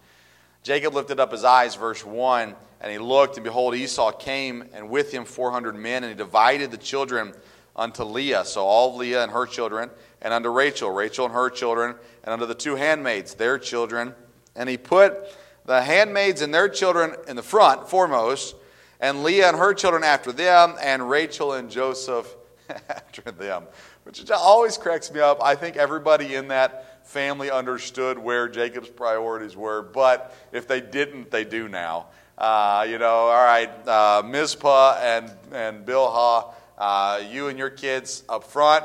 Jacob 0.62 0.94
lifted 0.94 1.20
up 1.20 1.30
his 1.30 1.44
eyes, 1.44 1.76
verse 1.76 2.04
1, 2.04 2.54
and 2.80 2.92
he 2.92 2.98
looked, 2.98 3.36
and 3.36 3.44
behold, 3.44 3.74
Esau 3.74 4.10
came, 4.10 4.64
and 4.72 4.90
with 4.90 5.12
him 5.12 5.24
400 5.24 5.76
men, 5.76 6.02
and 6.02 6.10
he 6.10 6.16
divided 6.16 6.70
the 6.70 6.76
children 6.76 7.32
unto 7.76 8.02
Leah, 8.02 8.44
so 8.44 8.64
all 8.64 8.96
Leah 8.96 9.22
and 9.22 9.30
her 9.30 9.46
children, 9.46 9.90
and 10.22 10.32
unto 10.32 10.48
Rachel, 10.48 10.90
Rachel 10.90 11.26
and 11.26 11.34
her 11.34 11.50
children, 11.50 11.94
and 12.24 12.32
unto 12.32 12.46
the 12.46 12.54
two 12.54 12.74
handmaids, 12.74 13.34
their 13.34 13.58
children. 13.58 14.14
And 14.56 14.68
he 14.68 14.78
put 14.78 15.36
the 15.66 15.82
handmaids 15.82 16.40
and 16.40 16.52
their 16.52 16.68
children 16.68 17.14
in 17.28 17.36
the 17.36 17.42
front, 17.42 17.88
foremost, 17.88 18.56
and 18.98 19.22
Leah 19.22 19.48
and 19.48 19.58
her 19.58 19.74
children 19.74 20.02
after 20.02 20.32
them, 20.32 20.74
and 20.80 21.08
Rachel 21.08 21.52
and 21.52 21.70
Joseph 21.70 22.34
after 22.88 23.30
them, 23.30 23.64
which 24.04 24.28
always 24.30 24.78
cracks 24.78 25.12
me 25.12 25.20
up. 25.20 25.42
I 25.42 25.54
think 25.54 25.76
everybody 25.76 26.34
in 26.34 26.48
that 26.48 27.06
family 27.06 27.50
understood 27.50 28.18
where 28.18 28.48
Jacob's 28.48 28.88
priorities 28.88 29.54
were, 29.54 29.82
but 29.82 30.34
if 30.50 30.66
they 30.66 30.80
didn't, 30.80 31.30
they 31.30 31.44
do 31.44 31.68
now. 31.68 32.06
Uh, 32.38 32.86
you 32.88 32.98
know, 32.98 33.06
all 33.06 33.44
right, 33.44 33.70
uh, 33.88 34.22
Mizpah 34.24 34.98
and, 35.00 35.30
and 35.52 35.86
Bilhah, 35.86 36.52
uh, 36.78 37.22
you 37.30 37.48
and 37.48 37.58
your 37.58 37.70
kids 37.70 38.24
up 38.28 38.44
front. 38.44 38.84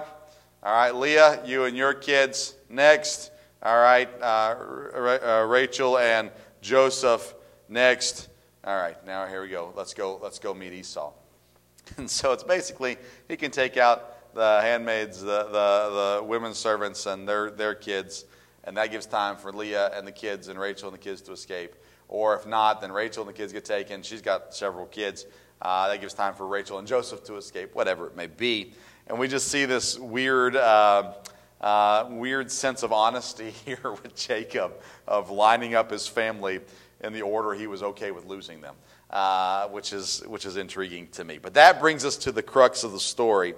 All 0.64 0.74
right, 0.74 0.96
Leah, 0.96 1.42
you 1.46 1.66
and 1.66 1.76
your 1.76 1.94
kids 1.94 2.56
next. 2.70 3.32
All 3.64 3.78
right, 3.78 4.10
uh, 4.22 4.56
uh, 4.96 5.46
Rachel 5.48 5.98
and 5.98 6.32
Joseph 6.62 7.34
next. 7.70 8.30
All 8.64 8.76
right, 8.76 9.04
now 9.06 9.26
here 9.26 9.42
we 9.42 9.50
go. 9.50 9.74
Let's 9.76 9.94
go. 9.94 10.20
Let's 10.22 10.40
go 10.40 10.54
meet 10.54 10.74
Esau. 10.74 11.14
And 11.98 12.10
so 12.10 12.32
it's 12.32 12.44
basically 12.44 12.98
he 13.28 13.36
can 13.36 13.52
take 13.52 13.76
out 13.76 14.34
the 14.34 14.62
handmaids, 14.62 15.20
the, 15.20 15.44
the, 15.46 16.20
the 16.20 16.24
women 16.24 16.54
servants, 16.54 17.06
and 17.06 17.28
their, 17.28 17.52
their 17.52 17.76
kids. 17.76 18.26
And 18.64 18.78
that 18.78 18.92
gives 18.92 19.06
time 19.06 19.36
for 19.36 19.52
Leah 19.52 19.92
and 19.96 20.08
the 20.08 20.12
kids 20.12 20.48
and 20.48 20.60
Rachel 20.60 20.88
and 20.90 20.98
the 20.98 21.02
kids 21.02 21.22
to 21.24 21.32
escape. 21.32 21.76
Or 22.08 22.36
if 22.36 22.46
not, 22.46 22.82
then 22.82 22.92
Rachel 22.92 23.24
and 23.24 23.30
the 23.30 23.38
kids 23.38 23.52
get 23.52 23.66
taken. 23.66 24.04
She's 24.04 24.22
got 24.22 24.54
several 24.54 24.86
kids. 24.86 25.26
Uh, 25.62 25.90
that 25.90 26.02
gives 26.02 26.14
time 26.14 26.34
for 26.34 26.48
Rachel 26.48 26.80
and 26.80 26.88
Joseph 26.88 27.24
to 27.26 27.38
escape, 27.38 27.76
whatever 27.76 28.08
it 28.08 28.16
may 28.16 28.28
be. 28.28 28.74
And 29.08 29.20
we 29.20 29.28
just 29.28 29.50
see 29.50 29.66
this 29.66 30.00
weird, 30.00 30.56
uh, 30.56 31.14
uh, 31.60 32.08
weird 32.10 32.50
sense 32.50 32.82
of 32.82 32.92
honesty 32.92 33.52
here 33.66 33.92
with 34.04 34.16
Jacob 34.16 34.74
of 35.08 35.30
lining 35.30 35.76
up 35.76 35.92
his 35.92 36.08
family 36.08 36.62
in 37.04 37.14
the 37.14 37.22
order 37.22 37.54
he 37.54 37.68
was 37.68 37.84
okay 37.84 38.12
with 38.12 38.26
losing 38.26 38.62
them, 38.62 38.76
uh, 39.10 39.68
which, 39.68 39.94
is, 39.94 40.24
which 40.28 40.46
is 40.46 40.58
intriguing 40.58 41.08
to 41.10 41.24
me. 41.24 41.38
But 41.38 41.54
that 41.56 41.80
brings 41.80 42.06
us 42.06 42.18
to 42.18 42.32
the 42.32 42.44
crux 42.44 42.84
of 42.84 42.92
the 42.92 43.00
story 43.00 43.54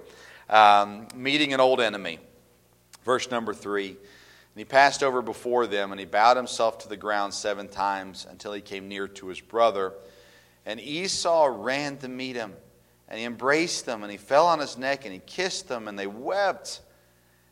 um, 0.50 1.08
meeting 1.14 1.54
an 1.54 1.60
old 1.60 1.80
enemy. 1.80 2.18
Verse 3.04 3.30
number 3.30 3.54
three. 3.54 3.88
And 3.88 4.60
he 4.60 4.64
passed 4.64 5.02
over 5.02 5.20
before 5.20 5.66
them, 5.66 5.90
and 5.90 5.98
he 5.98 6.06
bowed 6.06 6.36
himself 6.36 6.78
to 6.78 6.88
the 6.88 6.96
ground 6.96 7.34
seven 7.34 7.66
times 7.66 8.26
until 8.30 8.52
he 8.52 8.60
came 8.60 8.88
near 8.88 9.08
to 9.08 9.26
his 9.26 9.40
brother. 9.40 9.94
And 10.66 10.80
Esau 10.80 11.46
ran 11.58 11.98
to 11.98 12.08
meet 12.08 12.36
him, 12.36 12.54
and 13.08 13.18
he 13.18 13.24
embraced 13.24 13.86
them, 13.86 14.02
and 14.02 14.10
he 14.10 14.18
fell 14.18 14.46
on 14.46 14.58
his 14.58 14.78
neck, 14.78 15.04
and 15.04 15.12
he 15.12 15.20
kissed 15.26 15.68
them, 15.68 15.88
and 15.88 15.98
they 15.98 16.06
wept. 16.06 16.80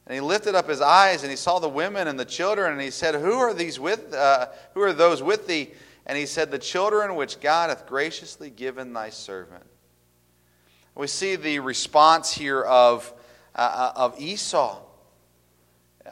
And 0.06 0.14
he 0.14 0.20
lifted 0.20 0.54
up 0.54 0.68
his 0.68 0.80
eyes, 0.80 1.22
and 1.22 1.30
he 1.30 1.36
saw 1.36 1.58
the 1.58 1.68
women 1.68 2.08
and 2.08 2.18
the 2.18 2.24
children, 2.24 2.72
and 2.72 2.80
he 2.80 2.90
said, 2.90 3.14
Who 3.14 3.34
are 3.34 3.54
these 3.54 3.78
with? 3.78 4.12
Uh, 4.12 4.46
who 4.74 4.80
are 4.80 4.92
those 4.92 5.22
with 5.22 5.46
thee? 5.46 5.70
And 6.06 6.18
he 6.18 6.26
said, 6.26 6.50
The 6.50 6.58
children 6.58 7.14
which 7.14 7.40
God 7.40 7.70
hath 7.70 7.86
graciously 7.86 8.50
given 8.50 8.92
thy 8.92 9.10
servant. 9.10 9.64
We 10.94 11.06
see 11.06 11.36
the 11.36 11.60
response 11.60 12.32
here 12.32 12.62
of, 12.62 13.12
uh, 13.54 13.92
uh, 13.96 13.98
of 13.98 14.20
Esau. 14.20 14.78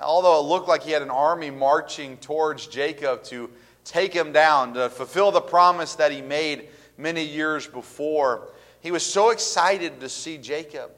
Although 0.01 0.39
it 0.41 0.49
looked 0.49 0.69
like 0.69 0.83
he 0.83 0.93
had 0.93 1.03
an 1.03 1.11
army 1.11 1.51
marching 1.51 2.17
towards 2.19 2.67
Jacob 2.67 3.25
to 3.25 3.51
take 3.85 4.15
him 4.15 4.33
down, 4.33 4.75
to 4.75 4.89
fulfill 4.89 5.33
the 5.33 5.41
promise 5.41 5.97
that 5.97 6.13
he 6.13 6.23
made 6.23 6.69
many 7.01 7.25
years 7.25 7.67
before, 7.67 8.49
he 8.81 8.91
was 8.91 9.05
so 9.05 9.31
excited 9.31 10.01
to 10.01 10.09
see 10.09 10.39
Jacob. 10.39 10.91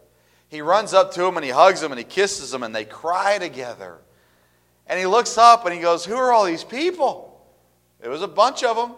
He 0.48 0.60
runs 0.60 0.92
up 0.92 1.12
to 1.14 1.24
him 1.24 1.36
and 1.36 1.44
he 1.44 1.50
hugs 1.50 1.82
him 1.82 1.92
and 1.92 1.98
he 1.98 2.04
kisses 2.04 2.52
him 2.52 2.62
and 2.62 2.74
they 2.74 2.84
cry 2.84 3.38
together. 3.38 3.98
And 4.86 4.98
he 4.98 5.06
looks 5.06 5.38
up 5.38 5.64
and 5.64 5.74
he 5.74 5.80
goes, 5.80 6.04
Who 6.04 6.14
are 6.16 6.32
all 6.32 6.44
these 6.44 6.64
people? 6.64 7.40
It 8.02 8.08
was 8.08 8.22
a 8.22 8.28
bunch 8.28 8.62
of 8.62 8.76
them. 8.76 8.92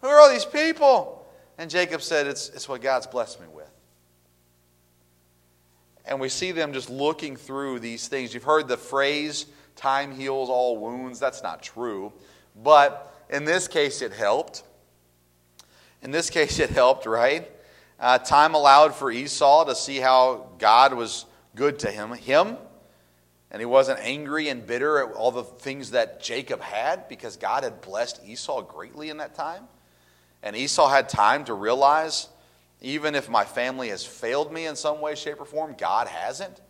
Who 0.00 0.08
are 0.08 0.20
all 0.20 0.30
these 0.30 0.44
people? 0.44 1.26
And 1.58 1.68
Jacob 1.68 2.02
said, 2.02 2.26
It's, 2.26 2.48
it's 2.50 2.68
what 2.68 2.80
God's 2.80 3.06
blessed 3.06 3.40
me 3.40 3.46
with. 3.52 3.70
And 6.06 6.20
we 6.20 6.30
see 6.30 6.52
them 6.52 6.72
just 6.72 6.88
looking 6.88 7.36
through 7.36 7.80
these 7.80 8.08
things. 8.08 8.32
You've 8.32 8.44
heard 8.44 8.66
the 8.66 8.78
phrase 8.78 9.46
time 9.76 10.14
heals 10.14 10.48
all 10.48 10.78
wounds. 10.78 11.20
That's 11.20 11.42
not 11.42 11.62
true. 11.62 12.12
But 12.56 13.14
in 13.28 13.44
this 13.44 13.68
case, 13.68 14.00
it 14.00 14.12
helped. 14.12 14.62
In 16.02 16.10
this 16.10 16.30
case, 16.30 16.58
it 16.58 16.70
helped, 16.70 17.06
right? 17.06 17.50
Uh, 17.98 18.18
time 18.18 18.54
allowed 18.54 18.94
for 18.94 19.10
Esau 19.10 19.64
to 19.64 19.74
see 19.74 19.96
how 19.96 20.48
God 20.58 20.94
was 20.94 21.26
good 21.56 21.80
to 21.80 21.90
him. 21.90 22.12
Him, 22.12 22.56
and 23.50 23.60
he 23.60 23.66
wasn't 23.66 23.98
angry 24.00 24.48
and 24.48 24.66
bitter 24.66 24.98
at 24.98 25.14
all 25.14 25.32
the 25.32 25.42
things 25.42 25.90
that 25.92 26.22
Jacob 26.22 26.60
had 26.60 27.08
because 27.08 27.36
God 27.36 27.64
had 27.64 27.80
blessed 27.80 28.20
Esau 28.24 28.62
greatly 28.62 29.08
in 29.08 29.16
that 29.16 29.34
time. 29.34 29.64
And 30.42 30.54
Esau 30.54 30.88
had 30.88 31.08
time 31.08 31.44
to 31.46 31.54
realize 31.54 32.28
even 32.80 33.14
if 33.14 33.28
my 33.28 33.44
family 33.44 33.88
has 33.88 34.04
failed 34.04 34.52
me 34.52 34.66
in 34.66 34.76
some 34.76 35.00
way, 35.00 35.14
shape, 35.14 35.40
or 35.40 35.44
form, 35.44 35.74
God 35.76 36.06
hasn't. 36.06 36.60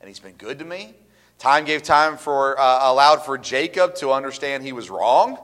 And 0.00 0.08
he's 0.08 0.20
been 0.20 0.36
good 0.36 0.58
to 0.60 0.64
me. 0.64 0.94
Time 1.38 1.64
gave 1.64 1.82
time 1.82 2.16
for, 2.16 2.58
uh, 2.58 2.90
allowed 2.90 3.24
for 3.24 3.36
Jacob 3.36 3.94
to 3.96 4.12
understand 4.12 4.62
he 4.62 4.72
was 4.72 4.88
wrong. 4.88 5.38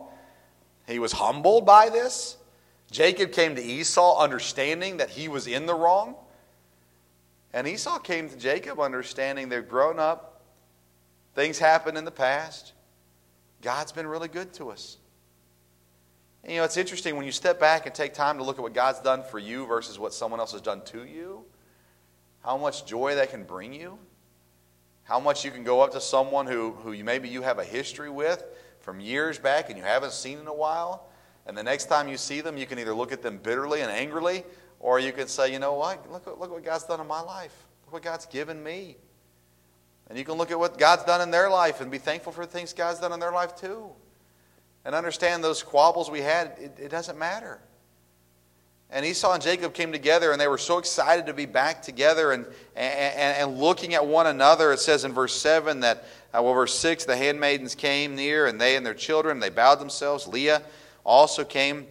He 0.87 0.99
was 0.99 1.13
humbled 1.13 1.67
by 1.67 1.91
this. 1.91 2.37
Jacob 2.91 3.33
came 3.33 3.57
to 3.57 3.63
Esau 3.63 4.19
understanding 4.19 4.99
that 4.99 5.11
he 5.11 5.29
was 5.29 5.47
in 5.47 5.67
the 5.67 5.75
wrong. 5.75 6.15
And 7.53 7.67
Esau 7.67 7.99
came 7.99 8.29
to 8.29 8.37
Jacob 8.37 8.81
understanding 8.81 9.49
they've 9.49 9.67
grown 9.67 9.99
up, 9.99 10.43
things 11.35 11.59
happened 11.59 11.97
in 11.97 12.05
the 12.05 12.11
past. 12.11 12.73
God's 13.63 13.93
been 13.93 14.07
really 14.07 14.29
good 14.29 14.53
to 14.55 14.71
us. 14.71 14.99
And, 16.43 16.53
you 16.53 16.59
know, 16.59 16.65
it's 16.65 16.77
interesting 16.77 17.17
when 17.17 17.27
you 17.27 17.33
step 17.33 17.59
back 17.59 17.87
and 17.87 17.95
take 17.95 18.15
time 18.15 18.39
to 18.39 18.45
look 18.45 18.59
at 18.59 18.63
what 18.63 18.75
God's 18.75 19.01
done 19.01 19.23
for 19.23 19.39
you 19.39 19.67
versus 19.67 19.99
what 19.99 20.15
someone 20.15 20.39
else 20.39 20.53
has 20.53 20.61
done 20.61 20.83
to 20.85 21.05
you, 21.05 21.45
how 22.45 22.57
much 22.57 22.87
joy 22.87 23.15
that 23.17 23.31
can 23.31 23.43
bring 23.43 23.73
you, 23.73 23.99
how 25.05 25.19
much 25.19 25.45
you 25.45 25.51
can 25.51 25.65
go 25.65 25.81
up 25.81 25.93
to 25.93 26.01
someone 26.01 26.47
who, 26.47 26.73
who 26.73 27.03
maybe 27.03 27.29
you 27.29 27.43
have 27.43 27.59
a 27.59 27.65
history 27.65 28.11
with 28.11 28.45
from 28.81 29.01
years 29.01 29.39
back 29.39 29.71
and 29.71 29.79
you 29.79 29.85
haven't 29.85 30.13
seen 30.13 30.39
in 30.39 30.47
a 30.47 30.55
while. 30.55 31.09
And 31.47 31.57
the 31.57 31.63
next 31.63 31.87
time 31.87 32.09
you 32.09 32.17
see 32.17 32.41
them, 32.41 32.57
you 32.57 32.67
can 32.67 32.79
either 32.79 32.95
look 32.95 33.13
at 33.13 33.23
them 33.23 33.39
bitterly 33.39 33.81
and 33.81 33.91
angrily, 33.91 34.45
or 34.81 34.99
you 34.99 35.13
can 35.13 35.29
say, 35.29 35.53
you 35.53 35.59
know 35.59 35.75
what? 35.75 36.11
Look, 36.11 36.27
look 36.27 36.51
what 36.51 36.65
God's 36.65 36.85
done 36.85 37.01
in 37.01 37.07
my 37.07 37.21
life. 37.21 37.55
Look 37.85 37.95
what 37.95 38.03
God's 38.03 38.27
given 38.27 38.63
me. 38.63 38.97
And 40.09 40.19
you 40.19 40.25
can 40.25 40.35
look 40.35 40.51
at 40.51 40.59
what 40.59 40.79
God's 40.79 41.05
done 41.05 41.21
in 41.21 41.31
their 41.31 41.51
life 41.51 41.81
and 41.81 41.91
be 41.91 41.99
thankful 41.99 42.33
for 42.33 42.47
the 42.47 42.53
things 42.53 42.73
God's 42.73 43.01
done 43.01 43.13
in 43.13 43.21
their 43.21 43.33
life 43.33 43.57
too 43.57 43.91
and 44.87 44.95
understand 44.95 45.43
those 45.43 45.59
squabbles 45.59 46.09
we 46.09 46.21
had, 46.21 46.55
it, 46.61 46.79
it 46.79 46.89
doesn't 46.91 47.19
matter. 47.19 47.59
And 48.89 49.05
Esau 49.05 49.33
and 49.33 49.43
Jacob 49.43 49.75
came 49.75 49.91
together 49.91 50.31
and 50.31 50.41
they 50.41 50.47
were 50.47 50.59
so 50.59 50.79
excited 50.79 51.27
to 51.27 51.35
be 51.35 51.45
back 51.45 51.83
together 51.83 52.31
and, 52.31 52.47
and, 52.77 53.37
and 53.37 53.59
looking 53.59 53.95
at 53.95 54.07
one 54.07 54.29
another. 54.29 54.73
It 54.73 54.79
says 54.79 55.05
in 55.05 55.13
verse 55.13 55.35
7 55.35 55.81
that, 55.81 56.05
uh, 56.33 56.41
well, 56.41 56.55
verse 56.55 56.79
6, 56.79 57.05
the 57.05 57.17
handmaidens 57.17 57.75
came 57.75 58.15
near 58.15 58.47
and 58.47 58.61
they 58.61 58.77
and 58.77 58.87
their 58.87 58.95
children, 58.95 59.41
they 59.41 59.51
bowed 59.51 59.81
themselves. 59.81 60.29
Leah 60.29 60.63
also 61.07 61.45
came 61.45 61.87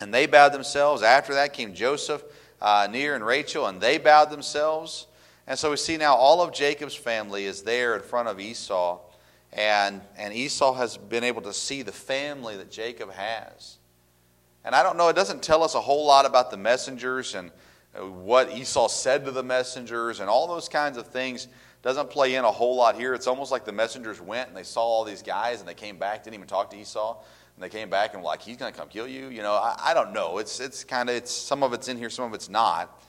and 0.00 0.12
they 0.12 0.26
bowed 0.26 0.52
themselves. 0.52 1.02
After 1.02 1.34
that 1.34 1.52
came 1.52 1.74
Joseph 1.74 2.24
uh, 2.60 2.88
near 2.90 3.14
and 3.14 3.24
Rachel 3.24 3.66
and 3.66 3.80
they 3.80 3.98
bowed 3.98 4.30
themselves. 4.30 5.06
And 5.46 5.58
so 5.58 5.70
we 5.70 5.76
see 5.76 5.96
now 5.96 6.16
all 6.16 6.42
of 6.42 6.52
Jacob's 6.52 6.94
family 6.94 7.44
is 7.44 7.62
there 7.62 7.94
in 7.94 8.02
front 8.02 8.28
of 8.28 8.40
Esau. 8.40 8.98
And, 9.52 10.00
and 10.18 10.34
Esau 10.34 10.74
has 10.74 10.96
been 10.96 11.22
able 11.22 11.42
to 11.42 11.52
see 11.52 11.82
the 11.82 11.92
family 11.92 12.56
that 12.56 12.70
Jacob 12.70 13.12
has. 13.12 13.76
And 14.64 14.74
I 14.74 14.82
don't 14.82 14.96
know, 14.96 15.08
it 15.08 15.16
doesn't 15.16 15.42
tell 15.42 15.62
us 15.62 15.74
a 15.74 15.80
whole 15.80 16.06
lot 16.06 16.26
about 16.26 16.50
the 16.50 16.56
messengers 16.56 17.34
and 17.34 17.52
uh, 17.94 18.00
what 18.04 18.50
Esau 18.52 18.88
said 18.88 19.24
to 19.26 19.30
the 19.30 19.42
messengers 19.42 20.20
and 20.20 20.28
all 20.28 20.48
those 20.48 20.68
kinds 20.68 20.96
of 20.98 21.06
things 21.06 21.46
doesn't 21.82 22.10
play 22.10 22.34
in 22.34 22.44
a 22.44 22.50
whole 22.50 22.74
lot 22.74 22.96
here. 22.96 23.14
It's 23.14 23.28
almost 23.28 23.52
like 23.52 23.64
the 23.64 23.72
messengers 23.72 24.20
went 24.20 24.48
and 24.48 24.56
they 24.56 24.64
saw 24.64 24.80
all 24.80 25.04
these 25.04 25.22
guys 25.22 25.60
and 25.60 25.68
they 25.68 25.74
came 25.74 25.98
back, 25.98 26.24
didn't 26.24 26.34
even 26.34 26.48
talk 26.48 26.70
to 26.70 26.76
Esau. 26.76 27.18
And 27.56 27.64
they 27.64 27.70
came 27.70 27.88
back 27.88 28.12
and 28.12 28.22
were 28.22 28.26
like, 28.26 28.42
he's 28.42 28.58
going 28.58 28.70
to 28.70 28.78
come 28.78 28.88
kill 28.88 29.08
you. 29.08 29.28
You 29.28 29.42
know, 29.42 29.54
I, 29.54 29.76
I 29.86 29.94
don't 29.94 30.12
know. 30.12 30.38
It's, 30.38 30.60
it's 30.60 30.84
kind 30.84 31.08
of, 31.08 31.16
it's, 31.16 31.32
some 31.32 31.62
of 31.62 31.72
it's 31.72 31.88
in 31.88 31.96
here, 31.96 32.10
some 32.10 32.26
of 32.26 32.34
it's 32.34 32.50
not. 32.50 33.02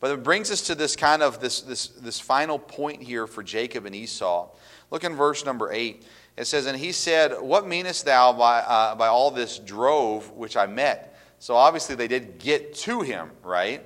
But 0.00 0.10
it 0.10 0.22
brings 0.22 0.50
us 0.50 0.60
to 0.62 0.74
this 0.74 0.96
kind 0.96 1.22
of, 1.22 1.40
this, 1.40 1.62
this, 1.62 1.86
this 1.88 2.18
final 2.18 2.58
point 2.58 3.00
here 3.00 3.26
for 3.26 3.44
Jacob 3.44 3.86
and 3.86 3.94
Esau. 3.94 4.48
Look 4.90 5.04
in 5.04 5.14
verse 5.14 5.44
number 5.44 5.72
8. 5.72 6.04
It 6.36 6.46
says, 6.46 6.66
And 6.66 6.76
he 6.76 6.92
said, 6.92 7.40
What 7.40 7.66
meanest 7.66 8.04
thou 8.04 8.32
by, 8.32 8.58
uh, 8.58 8.94
by 8.96 9.06
all 9.06 9.30
this 9.30 9.58
drove 9.58 10.32
which 10.32 10.56
I 10.56 10.66
met? 10.66 11.16
So 11.38 11.54
obviously 11.54 11.94
they 11.94 12.08
did 12.08 12.38
get 12.38 12.74
to 12.74 13.02
him, 13.02 13.30
right? 13.42 13.84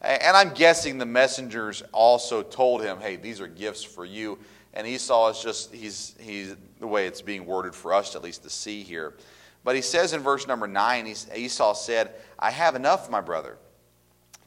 And 0.00 0.36
I'm 0.36 0.52
guessing 0.54 0.98
the 0.98 1.06
messengers 1.06 1.82
also 1.92 2.42
told 2.42 2.82
him, 2.82 2.98
Hey, 2.98 3.16
these 3.16 3.40
are 3.40 3.46
gifts 3.46 3.84
for 3.84 4.04
you. 4.04 4.38
And 4.74 4.86
Esau 4.86 5.30
is 5.30 5.40
just, 5.40 5.72
he's, 5.72 6.14
he's 6.20 6.56
the 6.80 6.86
way 6.86 7.06
it's 7.06 7.22
being 7.22 7.46
worded 7.46 7.74
for 7.74 7.94
us 7.94 8.14
at 8.16 8.22
least 8.22 8.42
to 8.42 8.50
see 8.50 8.82
here. 8.82 9.14
But 9.62 9.76
he 9.76 9.82
says 9.82 10.12
in 10.12 10.20
verse 10.20 10.46
number 10.46 10.66
9, 10.66 11.14
Esau 11.34 11.72
said, 11.74 12.12
I 12.38 12.50
have 12.50 12.74
enough, 12.74 13.08
my 13.08 13.20
brother. 13.20 13.56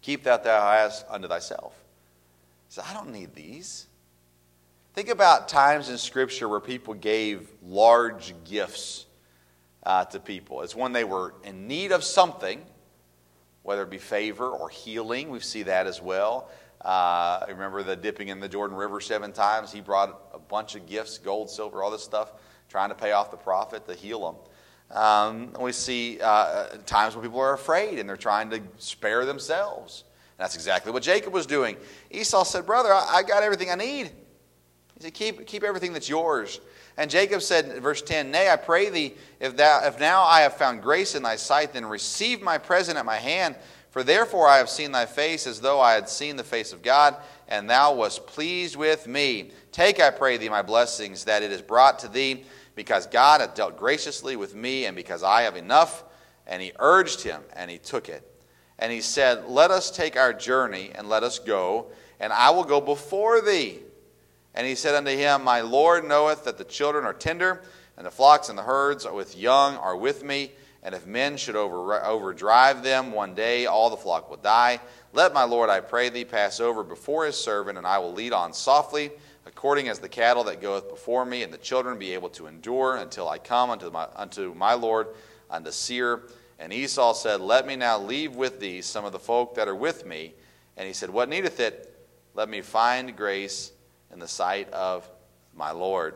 Keep 0.02 0.24
that 0.24 0.44
thou 0.44 0.72
hast 0.72 1.06
unto 1.10 1.28
thyself. 1.28 1.74
Said, 2.70 2.84
I 2.88 2.94
don't 2.94 3.12
need 3.12 3.34
these. 3.34 3.88
Think 4.94 5.10
about 5.10 5.48
times 5.48 5.90
in 5.90 5.98
Scripture 5.98 6.50
where 6.50 6.60
people 6.60 6.94
gave 6.94 7.50
large 7.64 8.34
gifts 8.44 9.06
uh, 9.84 10.04
to 10.06 10.20
people. 10.20 10.62
It's 10.62 10.76
when 10.76 10.92
they 10.92 11.04
were 11.04 11.34
in 11.44 11.68
need 11.68 11.92
of 11.92 12.04
something, 12.04 12.62
whether 13.64 13.84
it 13.84 13.90
be 13.90 13.98
favor 13.98 14.50
or 14.50 14.70
healing. 14.70 15.30
We 15.30 15.40
see 15.40 15.64
that 15.64 15.88
as 15.88 16.02
well. 16.02 16.50
Uh, 16.82 17.44
remember 17.48 17.84
the 17.84 17.96
dipping 17.96 18.28
in 18.30 18.40
the 18.40 18.48
Jordan 18.48 18.78
River 18.78 19.02
seven 19.02 19.32
times? 19.32 19.72
He 19.72 19.82
brought 19.82 20.30
a 20.34 20.40
bunch 20.40 20.76
of 20.76 20.86
gifts 20.86 21.18
gold, 21.18 21.50
silver, 21.50 21.84
all 21.84 21.92
this 21.92 22.04
stuff, 22.04 22.34
trying 22.70 22.90
to 22.90 22.96
pay 22.96 23.12
off 23.12 23.32
the 23.32 23.38
prophet 23.38 23.88
to 23.88 23.96
heal 23.96 24.30
him. 24.30 24.36
Um, 24.98 25.54
we 25.60 25.72
see 25.74 26.20
uh, 26.22 26.70
times 26.86 27.16
when 27.16 27.24
people 27.24 27.40
are 27.40 27.54
afraid 27.54 28.00
and 28.00 28.08
they're 28.08 28.16
trying 28.16 28.50
to 28.52 28.62
spare 28.78 29.26
themselves. 29.26 30.04
And 30.38 30.44
that's 30.44 30.56
exactly 30.56 30.92
what 30.92 31.04
Jacob 31.04 31.34
was 31.34 31.46
doing. 31.46 31.78
Esau 32.12 32.44
said, 32.44 32.66
Brother, 32.66 32.94
I, 32.94 33.18
I 33.18 33.24
got 33.24 33.44
everything 33.44 33.70
I 33.70 33.76
need. 33.76 34.12
He 34.98 35.04
said, 35.04 35.14
keep, 35.14 35.46
keep 35.46 35.64
everything 35.64 35.94
that's 35.94 36.10
yours. 36.10 36.60
And 36.98 37.12
Jacob 37.12 37.44
said, 37.44 37.82
verse 37.84 38.02
10, 38.02 38.32
Nay, 38.32 38.50
I 38.50 38.56
pray 38.56 38.90
thee, 38.90 39.14
if, 39.40 39.56
thou, 39.56 39.86
if 39.86 40.00
now 40.00 40.24
I 40.24 40.42
have 40.42 40.56
found 40.56 40.82
grace 40.82 41.14
in 41.14 41.22
thy 41.22 41.36
sight, 41.36 41.74
then 41.74 41.86
receive 41.86 42.42
my 42.42 42.58
present 42.58 42.98
at 42.98 43.06
my 43.06 43.18
hand. 43.18 43.56
For 43.98 44.04
therefore 44.04 44.48
I 44.48 44.58
have 44.58 44.70
seen 44.70 44.92
thy 44.92 45.08
face 45.08 45.48
as 45.48 45.60
though 45.60 45.82
I 45.82 45.94
had 45.94 46.08
seen 46.08 46.36
the 46.36 46.44
face 46.44 46.72
of 46.72 46.84
God, 46.84 47.16
and 47.48 47.68
thou 47.68 47.96
wast 47.96 48.28
pleased 48.28 48.76
with 48.76 49.08
me. 49.08 49.50
Take, 49.72 50.00
I 50.00 50.12
pray 50.12 50.38
thee, 50.38 50.50
my 50.50 50.62
blessings, 50.62 51.24
that 51.24 51.42
it 51.42 51.52
is 51.52 51.64
brought 51.64 51.98
to 51.98 52.08
thee, 52.08 52.44
because 52.76 53.08
God 53.08 53.42
hath 53.42 53.56
dealt 53.56 53.76
graciously 53.76 54.36
with 54.36 54.54
me, 54.54 54.86
and 54.86 54.96
because 54.96 55.24
I 55.24 55.42
have 55.42 55.56
enough. 55.56 56.04
And 56.46 56.62
he 56.62 56.74
urged 56.78 57.24
him, 57.24 57.42
and 57.56 57.72
he 57.72 57.80
took 57.80 58.08
it. 58.08 58.22
And 58.78 58.92
he 58.92 59.02
said, 59.02 59.48
Let 59.48 59.72
us 59.72 59.90
take 59.90 60.16
our 60.16 60.32
journey, 60.32 60.92
and 60.94 61.10
let 61.10 61.24
us 61.24 61.40
go, 61.40 61.88
and 62.20 62.32
I 62.32 62.52
will 62.52 62.66
go 62.66 62.80
before 62.80 63.42
thee. 63.42 63.80
And 64.54 64.68
he 64.68 64.76
said 64.76 64.94
unto 64.94 65.10
him, 65.10 65.44
My 65.44 65.62
Lord 65.62 66.06
knoweth 66.06 66.44
that 66.44 66.60
the 66.60 66.66
children 66.66 67.04
are 67.04 67.16
tender, 67.16 67.64
and 67.98 68.06
the 68.06 68.12
flocks 68.12 68.50
and 68.50 68.60
the 68.60 68.62
herds 68.62 69.08
with 69.12 69.36
young 69.36 69.76
are 69.78 69.98
with 69.98 70.24
me. 70.24 70.52
And 70.88 70.96
if 70.96 71.06
men 71.06 71.36
should 71.36 71.58
over, 71.58 72.02
overdrive 72.06 72.82
them 72.82 73.12
one 73.12 73.36
day, 73.36 73.66
all 73.66 73.90
the 73.90 73.98
flock 73.98 74.30
will 74.30 74.38
die. 74.38 74.80
Let 75.12 75.34
my 75.34 75.44
Lord, 75.44 75.70
I 75.70 75.82
pray 75.82 76.08
thee, 76.08 76.24
pass 76.24 76.62
over 76.62 76.82
before 76.82 77.26
his 77.26 77.36
servant, 77.36 77.78
and 77.78 77.86
I 77.86 77.98
will 77.98 78.14
lead 78.14 78.32
on 78.32 78.54
softly, 78.54 79.12
according 79.46 79.90
as 79.90 80.00
the 80.00 80.08
cattle 80.08 80.46
that 80.46 80.62
goeth 80.62 80.88
before 80.88 81.26
me, 81.26 81.44
and 81.44 81.52
the 81.52 81.58
children 81.58 82.00
be 82.00 82.14
able 82.14 82.30
to 82.30 82.48
endure 82.48 82.96
until 82.96 83.28
I 83.28 83.38
come 83.38 83.70
unto 83.70 83.92
my, 83.92 84.08
unto 84.16 84.54
my 84.54 84.76
Lord, 84.76 85.08
unto 85.50 85.72
Seir. 85.72 86.22
And 86.58 86.72
Esau 86.72 87.12
said, 87.12 87.42
Let 87.42 87.68
me 87.68 87.76
now 87.76 88.00
leave 88.00 88.38
with 88.38 88.62
thee 88.62 88.82
some 88.82 89.04
of 89.04 89.12
the 89.12 89.20
folk 89.20 89.56
that 89.56 89.68
are 89.68 89.76
with 89.76 90.06
me. 90.06 90.36
And 90.78 90.88
he 90.88 90.94
said, 90.94 91.10
What 91.10 91.28
needeth 91.28 91.60
it? 91.60 92.00
Let 92.34 92.48
me 92.48 92.62
find 92.62 93.14
grace 93.14 93.74
in 94.14 94.20
the 94.20 94.28
sight 94.30 94.72
of 94.72 95.06
my 95.54 95.72
Lord. 95.72 96.14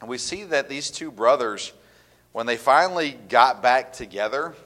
And 0.00 0.10
we 0.10 0.18
see 0.18 0.42
that 0.42 0.68
these 0.68 0.90
two 0.90 1.12
brothers, 1.12 1.72
when 2.34 2.46
they 2.46 2.56
finally 2.56 3.16
got 3.28 3.62
back 3.62 3.92
together, 3.92 4.56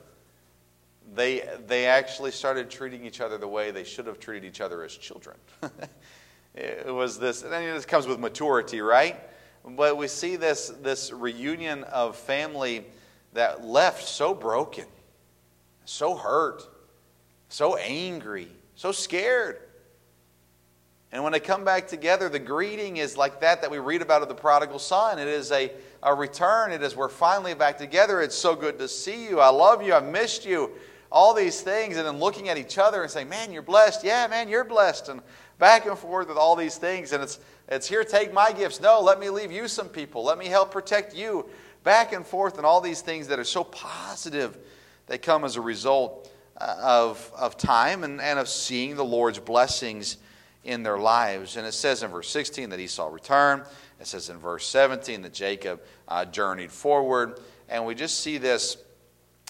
they, 1.14 1.46
they 1.66 1.84
actually 1.84 2.30
started 2.30 2.70
treating 2.70 3.04
each 3.04 3.20
other 3.20 3.36
the 3.36 3.46
way 3.46 3.72
they 3.72 3.84
should 3.84 4.06
have 4.06 4.18
treated 4.18 4.48
each 4.48 4.62
other 4.62 4.82
as 4.84 4.96
children. 4.96 5.36
it 6.54 6.86
was 6.86 7.18
this, 7.18 7.42
and 7.42 7.52
this 7.52 7.84
comes 7.84 8.06
with 8.06 8.18
maturity, 8.18 8.80
right? 8.80 9.20
But 9.66 9.98
we 9.98 10.08
see 10.08 10.36
this, 10.36 10.68
this 10.80 11.12
reunion 11.12 11.84
of 11.84 12.16
family 12.16 12.86
that 13.34 13.62
left 13.62 14.08
so 14.08 14.32
broken, 14.32 14.86
so 15.84 16.16
hurt, 16.16 16.66
so 17.50 17.76
angry, 17.76 18.48
so 18.76 18.92
scared. 18.92 19.58
And 21.10 21.24
when 21.24 21.32
they 21.32 21.40
come 21.40 21.64
back 21.64 21.88
together, 21.88 22.28
the 22.28 22.38
greeting 22.38 22.98
is 22.98 23.16
like 23.16 23.40
that 23.40 23.62
that 23.62 23.70
we 23.70 23.78
read 23.78 24.02
about 24.02 24.22
of 24.22 24.28
the 24.28 24.34
prodigal 24.34 24.78
son. 24.78 25.18
It 25.18 25.26
is 25.26 25.50
a, 25.50 25.72
a 26.02 26.14
return. 26.14 26.70
It 26.70 26.82
is 26.82 26.94
we're 26.94 27.08
finally 27.08 27.54
back 27.54 27.78
together. 27.78 28.20
It's 28.20 28.36
so 28.36 28.54
good 28.54 28.78
to 28.78 28.88
see 28.88 29.26
you. 29.26 29.40
I 29.40 29.48
love 29.48 29.82
you. 29.82 29.94
I 29.94 30.00
missed 30.00 30.44
you. 30.44 30.72
All 31.10 31.32
these 31.32 31.62
things. 31.62 31.96
And 31.96 32.06
then 32.06 32.18
looking 32.18 32.50
at 32.50 32.58
each 32.58 32.76
other 32.76 33.02
and 33.02 33.10
saying, 33.10 33.30
man, 33.30 33.52
you're 33.52 33.62
blessed. 33.62 34.04
Yeah, 34.04 34.26
man, 34.26 34.50
you're 34.50 34.64
blessed. 34.64 35.08
And 35.08 35.22
back 35.58 35.86
and 35.86 35.96
forth 35.96 36.28
with 36.28 36.36
all 36.36 36.54
these 36.54 36.76
things. 36.76 37.12
And 37.12 37.22
it's, 37.22 37.38
it's 37.68 37.88
here, 37.88 38.04
take 38.04 38.34
my 38.34 38.52
gifts. 38.52 38.78
No, 38.78 39.00
let 39.00 39.18
me 39.18 39.30
leave 39.30 39.50
you 39.50 39.66
some 39.66 39.88
people. 39.88 40.24
Let 40.24 40.36
me 40.36 40.46
help 40.46 40.70
protect 40.70 41.16
you. 41.16 41.48
Back 41.84 42.12
and 42.12 42.26
forth, 42.26 42.58
and 42.58 42.66
all 42.66 42.82
these 42.82 43.00
things 43.00 43.28
that 43.28 43.38
are 43.38 43.44
so 43.44 43.64
positive, 43.64 44.58
they 45.06 45.16
come 45.16 45.44
as 45.44 45.56
a 45.56 45.60
result 45.62 46.30
uh, 46.60 46.76
of, 46.82 47.32
of 47.34 47.56
time 47.56 48.04
and, 48.04 48.20
and 48.20 48.38
of 48.38 48.48
seeing 48.48 48.96
the 48.96 49.04
Lord's 49.04 49.38
blessings 49.38 50.18
in 50.64 50.82
their 50.82 50.98
lives. 50.98 51.56
And 51.56 51.66
it 51.66 51.72
says 51.72 52.02
in 52.02 52.10
verse 52.10 52.28
16 52.28 52.70
that 52.70 52.80
Esau 52.80 53.08
returned. 53.08 53.62
It 54.00 54.06
says 54.06 54.28
in 54.28 54.38
verse 54.38 54.66
17 54.66 55.22
that 55.22 55.32
Jacob 55.32 55.80
uh, 56.06 56.24
journeyed 56.24 56.72
forward. 56.72 57.40
And 57.68 57.86
we 57.86 57.94
just 57.94 58.20
see 58.20 58.38
this, 58.38 58.76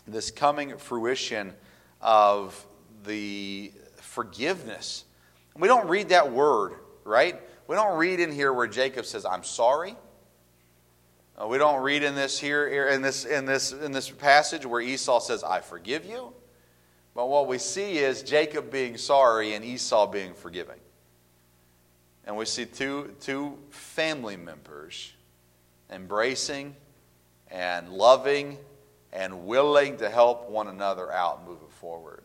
this 0.07 0.31
coming 0.31 0.77
fruition 0.79 1.53
of 2.01 2.67
the 3.05 3.73
forgiveness. 3.97 5.05
We 5.57 5.69
don't 5.69 5.89
read 5.89 6.11
that 6.11 6.33
word, 6.33 6.75
right? 7.05 7.41
We 7.67 7.77
don't 7.77 7.99
read 7.99 8.21
in 8.21 8.33
here 8.33 8.53
where 8.53 8.67
Jacob 8.67 9.05
says, 9.05 9.25
I'm 9.25 9.45
sorry. 9.45 9.97
Uh, 11.41 11.47
we 11.47 11.59
don't 11.59 11.83
read 11.83 12.03
in 12.03 12.15
this 12.15 12.39
here 12.39 12.89
in 12.89 13.01
this 13.01 13.25
in 13.25 13.45
this 13.45 13.71
in 13.71 13.93
this 13.93 14.11
passage 14.11 14.67
where 14.67 14.81
Esau 14.81 15.21
says, 15.21 15.45
I 15.45 15.61
forgive 15.61 16.05
you. 16.05 16.33
But 17.15 17.29
what 17.29 17.47
we 17.47 17.59
see 17.59 17.99
is 17.99 18.23
Jacob 18.23 18.71
being 18.71 18.97
sorry 18.97 19.55
and 19.55 19.65
Esau 19.65 20.07
being 20.09 20.35
forgiving. 20.35 20.79
And 22.29 22.37
we 22.37 22.45
see 22.45 22.67
two, 22.67 23.15
two 23.21 23.57
family 23.71 24.37
members 24.37 25.15
embracing 25.91 26.77
and 27.51 27.89
loving 27.89 28.59
and 29.15 29.47
willing 29.47 29.97
to 29.97 30.11
help 30.11 30.51
one 30.51 30.69
another 30.69 31.11
out 31.11 31.49
moving 31.49 31.71
forward. 31.81 32.23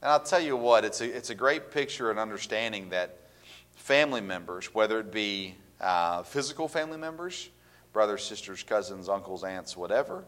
And 0.00 0.12
I'll 0.12 0.20
tell 0.20 0.40
you 0.40 0.56
what, 0.56 0.84
it's 0.84 1.00
a, 1.00 1.16
it's 1.16 1.30
a 1.30 1.34
great 1.34 1.72
picture 1.72 2.10
and 2.10 2.18
understanding 2.20 2.90
that 2.90 3.18
family 3.74 4.20
members, 4.20 4.72
whether 4.72 5.00
it 5.00 5.10
be 5.10 5.56
uh, 5.80 6.22
physical 6.22 6.68
family 6.68 6.96
members, 6.96 7.50
brothers, 7.92 8.22
sisters, 8.22 8.62
cousins, 8.62 9.08
uncles, 9.08 9.42
aunts, 9.42 9.76
whatever, 9.76 10.24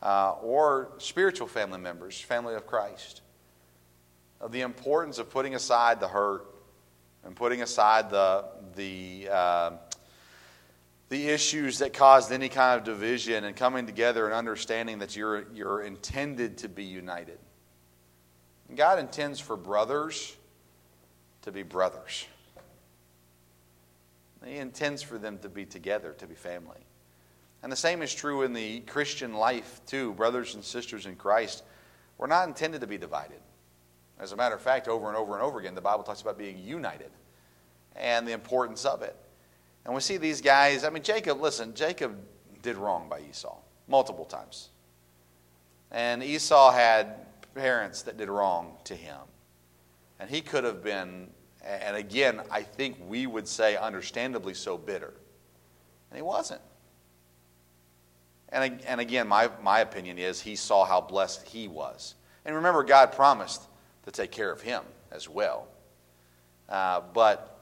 uh, 0.00 0.34
or 0.42 0.92
spiritual 0.98 1.48
family 1.48 1.80
members, 1.80 2.20
family 2.20 2.54
of 2.54 2.68
Christ, 2.68 3.22
of 4.40 4.52
the 4.52 4.60
importance 4.60 5.18
of 5.18 5.28
putting 5.28 5.56
aside 5.56 5.98
the 5.98 6.06
hurt 6.06 6.46
and 7.24 7.34
putting 7.34 7.62
aside 7.62 8.10
the, 8.10 8.44
the, 8.76 9.28
uh, 9.30 9.70
the 11.08 11.28
issues 11.28 11.78
that 11.78 11.92
caused 11.92 12.32
any 12.32 12.48
kind 12.48 12.78
of 12.78 12.84
division 12.84 13.44
and 13.44 13.56
coming 13.56 13.86
together 13.86 14.26
and 14.26 14.34
understanding 14.34 14.98
that 14.98 15.16
you're, 15.16 15.46
you're 15.52 15.82
intended 15.82 16.58
to 16.58 16.68
be 16.68 16.84
united. 16.84 17.38
God 18.74 18.98
intends 18.98 19.40
for 19.40 19.56
brothers 19.56 20.36
to 21.42 21.52
be 21.52 21.62
brothers. 21.62 22.26
He 24.44 24.56
intends 24.56 25.02
for 25.02 25.18
them 25.18 25.38
to 25.38 25.48
be 25.48 25.64
together, 25.64 26.14
to 26.18 26.26
be 26.26 26.34
family. 26.34 26.80
And 27.62 27.72
the 27.72 27.76
same 27.76 28.02
is 28.02 28.14
true 28.14 28.42
in 28.42 28.52
the 28.52 28.80
Christian 28.80 29.34
life, 29.34 29.80
too. 29.86 30.12
Brothers 30.14 30.54
and 30.54 30.62
sisters 30.62 31.06
in 31.06 31.16
Christ, 31.16 31.64
we're 32.16 32.28
not 32.28 32.46
intended 32.46 32.82
to 32.82 32.86
be 32.86 32.98
divided. 32.98 33.40
As 34.20 34.32
a 34.32 34.36
matter 34.36 34.54
of 34.54 34.60
fact, 34.60 34.88
over 34.88 35.08
and 35.08 35.16
over 35.16 35.34
and 35.34 35.42
over 35.42 35.58
again, 35.60 35.74
the 35.74 35.80
Bible 35.80 36.02
talks 36.02 36.20
about 36.22 36.38
being 36.38 36.58
united 36.58 37.10
and 37.94 38.26
the 38.26 38.32
importance 38.32 38.84
of 38.84 39.02
it. 39.02 39.16
And 39.84 39.94
we 39.94 40.00
see 40.00 40.16
these 40.16 40.40
guys, 40.40 40.84
I 40.84 40.90
mean, 40.90 41.02
Jacob, 41.02 41.40
listen, 41.40 41.74
Jacob 41.74 42.16
did 42.62 42.76
wrong 42.76 43.08
by 43.08 43.20
Esau 43.20 43.56
multiple 43.86 44.24
times. 44.24 44.68
And 45.90 46.22
Esau 46.22 46.70
had 46.72 47.26
parents 47.54 48.02
that 48.02 48.16
did 48.16 48.28
wrong 48.28 48.76
to 48.84 48.94
him. 48.94 49.18
And 50.20 50.28
he 50.28 50.40
could 50.40 50.64
have 50.64 50.82
been, 50.82 51.28
and 51.64 51.96
again, 51.96 52.40
I 52.50 52.62
think 52.62 52.96
we 53.08 53.26
would 53.26 53.48
say 53.48 53.76
understandably 53.76 54.54
so 54.54 54.76
bitter. 54.76 55.14
And 56.10 56.16
he 56.16 56.22
wasn't. 56.22 56.60
And, 58.50 58.80
and 58.86 59.00
again, 59.00 59.28
my, 59.28 59.50
my 59.62 59.80
opinion 59.80 60.18
is 60.18 60.40
he 60.40 60.56
saw 60.56 60.84
how 60.84 61.00
blessed 61.00 61.46
he 61.46 61.68
was. 61.68 62.14
And 62.44 62.56
remember, 62.56 62.82
God 62.82 63.12
promised 63.12 63.62
to 64.08 64.22
take 64.22 64.30
care 64.30 64.50
of 64.50 64.62
him 64.62 64.82
as 65.12 65.28
well. 65.28 65.68
Uh, 66.68 67.02
but 67.12 67.60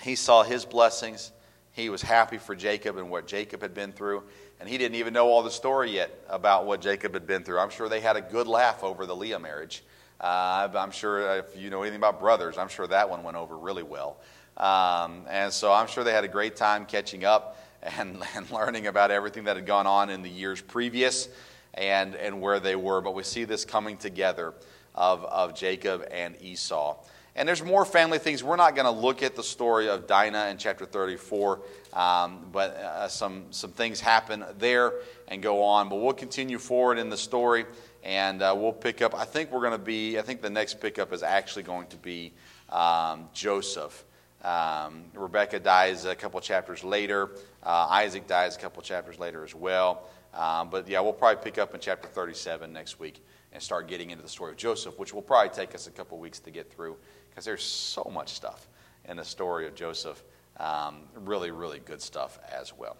he 0.00 0.14
saw 0.14 0.42
his 0.42 0.64
blessings. 0.64 1.32
He 1.72 1.90
was 1.90 2.00
happy 2.00 2.38
for 2.38 2.54
Jacob 2.54 2.96
and 2.96 3.10
what 3.10 3.26
Jacob 3.26 3.60
had 3.62 3.74
been 3.74 3.92
through. 3.92 4.22
And 4.58 4.68
he 4.68 4.78
didn't 4.78 4.96
even 4.96 5.12
know 5.12 5.28
all 5.28 5.42
the 5.42 5.50
story 5.50 5.90
yet 5.90 6.10
about 6.28 6.66
what 6.66 6.80
Jacob 6.80 7.12
had 7.14 7.26
been 7.26 7.44
through. 7.44 7.58
I'm 7.58 7.70
sure 7.70 7.88
they 7.88 8.00
had 8.00 8.16
a 8.16 8.22
good 8.22 8.46
laugh 8.46 8.82
over 8.82 9.06
the 9.06 9.14
Leah 9.14 9.38
marriage. 9.38 9.82
Uh, 10.20 10.68
I'm 10.74 10.92
sure 10.92 11.38
if 11.38 11.56
you 11.56 11.68
know 11.68 11.82
anything 11.82 11.98
about 11.98 12.20
brothers, 12.20 12.56
I'm 12.56 12.68
sure 12.68 12.86
that 12.86 13.10
one 13.10 13.22
went 13.22 13.36
over 13.36 13.56
really 13.56 13.82
well. 13.82 14.18
Um, 14.56 15.24
and 15.28 15.52
so 15.52 15.72
I'm 15.72 15.88
sure 15.88 16.04
they 16.04 16.12
had 16.12 16.24
a 16.24 16.28
great 16.28 16.56
time 16.56 16.86
catching 16.86 17.24
up 17.24 17.58
and, 17.82 18.22
and 18.34 18.50
learning 18.50 18.86
about 18.86 19.10
everything 19.10 19.44
that 19.44 19.56
had 19.56 19.66
gone 19.66 19.86
on 19.86 20.08
in 20.08 20.22
the 20.22 20.30
years 20.30 20.60
previous 20.60 21.28
and, 21.74 22.14
and 22.14 22.40
where 22.40 22.60
they 22.60 22.76
were. 22.76 23.00
But 23.00 23.14
we 23.14 23.24
see 23.24 23.44
this 23.44 23.64
coming 23.64 23.96
together 23.96 24.54
of, 24.94 25.24
of 25.24 25.54
Jacob 25.54 26.06
and 26.10 26.36
Esau. 26.40 26.96
And 27.34 27.48
there's 27.48 27.64
more 27.64 27.84
family 27.86 28.18
things. 28.18 28.44
We're 28.44 28.56
not 28.56 28.74
going 28.74 28.84
to 28.84 28.90
look 28.90 29.22
at 29.22 29.36
the 29.36 29.42
story 29.42 29.88
of 29.88 30.06
Dinah 30.06 30.48
in 30.50 30.58
chapter 30.58 30.84
34, 30.84 31.60
um, 31.94 32.46
but 32.52 32.76
uh, 32.76 33.08
some, 33.08 33.44
some 33.50 33.70
things 33.70 34.00
happen 34.00 34.44
there 34.58 34.92
and 35.28 35.42
go 35.42 35.62
on. 35.62 35.88
But 35.88 35.96
we'll 35.96 36.12
continue 36.12 36.58
forward 36.58 36.98
in 36.98 37.08
the 37.08 37.16
story 37.16 37.64
and 38.04 38.42
uh, 38.42 38.54
we'll 38.56 38.72
pick 38.72 39.00
up. 39.00 39.14
I 39.14 39.24
think 39.24 39.50
we're 39.50 39.60
going 39.60 39.72
to 39.72 39.78
be, 39.78 40.18
I 40.18 40.22
think 40.22 40.42
the 40.42 40.50
next 40.50 40.80
pickup 40.80 41.12
is 41.12 41.22
actually 41.22 41.62
going 41.62 41.86
to 41.88 41.96
be 41.96 42.32
um, 42.68 43.28
Joseph. 43.32 44.04
Um, 44.42 45.04
Rebecca 45.14 45.58
dies 45.58 46.04
a 46.04 46.14
couple 46.14 46.38
chapters 46.40 46.84
later. 46.84 47.30
Uh, 47.62 47.86
Isaac 47.90 48.26
dies 48.26 48.56
a 48.56 48.58
couple 48.58 48.82
chapters 48.82 49.18
later 49.18 49.42
as 49.42 49.54
well. 49.54 50.02
Um, 50.34 50.68
but 50.68 50.86
yeah, 50.86 51.00
we'll 51.00 51.12
probably 51.14 51.42
pick 51.42 51.58
up 51.58 51.74
in 51.74 51.80
chapter 51.80 52.08
37 52.08 52.70
next 52.72 53.00
week 53.00 53.22
and 53.52 53.62
start 53.62 53.88
getting 53.88 54.10
into 54.10 54.22
the 54.22 54.28
story 54.28 54.52
of 54.52 54.56
Joseph, 54.56 54.98
which 54.98 55.12
will 55.12 55.22
probably 55.22 55.50
take 55.50 55.74
us 55.74 55.86
a 55.86 55.90
couple 55.90 56.18
weeks 56.18 56.40
to 56.40 56.50
get 56.50 56.72
through 56.72 56.96
because 57.30 57.44
there's 57.44 57.62
so 57.62 58.10
much 58.12 58.30
stuff 58.30 58.68
in 59.06 59.16
the 59.16 59.24
story 59.24 59.66
of 59.66 59.74
Joseph. 59.74 60.22
Um, 60.58 61.00
really, 61.14 61.50
really 61.50 61.80
good 61.80 62.00
stuff 62.00 62.38
as 62.52 62.76
well. 62.76 62.96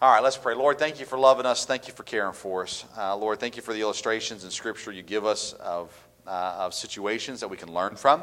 All 0.00 0.12
right, 0.12 0.22
let's 0.22 0.36
pray. 0.36 0.54
Lord, 0.54 0.78
thank 0.78 1.00
you 1.00 1.06
for 1.06 1.18
loving 1.18 1.46
us. 1.46 1.64
Thank 1.64 1.88
you 1.88 1.94
for 1.94 2.02
caring 2.02 2.34
for 2.34 2.64
us. 2.64 2.84
Uh, 2.98 3.16
Lord, 3.16 3.40
thank 3.40 3.56
you 3.56 3.62
for 3.62 3.72
the 3.72 3.80
illustrations 3.80 4.44
in 4.44 4.50
Scripture 4.50 4.92
you 4.92 5.02
give 5.02 5.24
us 5.24 5.54
of, 5.54 5.90
uh, 6.26 6.56
of 6.58 6.74
situations 6.74 7.40
that 7.40 7.48
we 7.48 7.56
can 7.56 7.72
learn 7.72 7.96
from. 7.96 8.22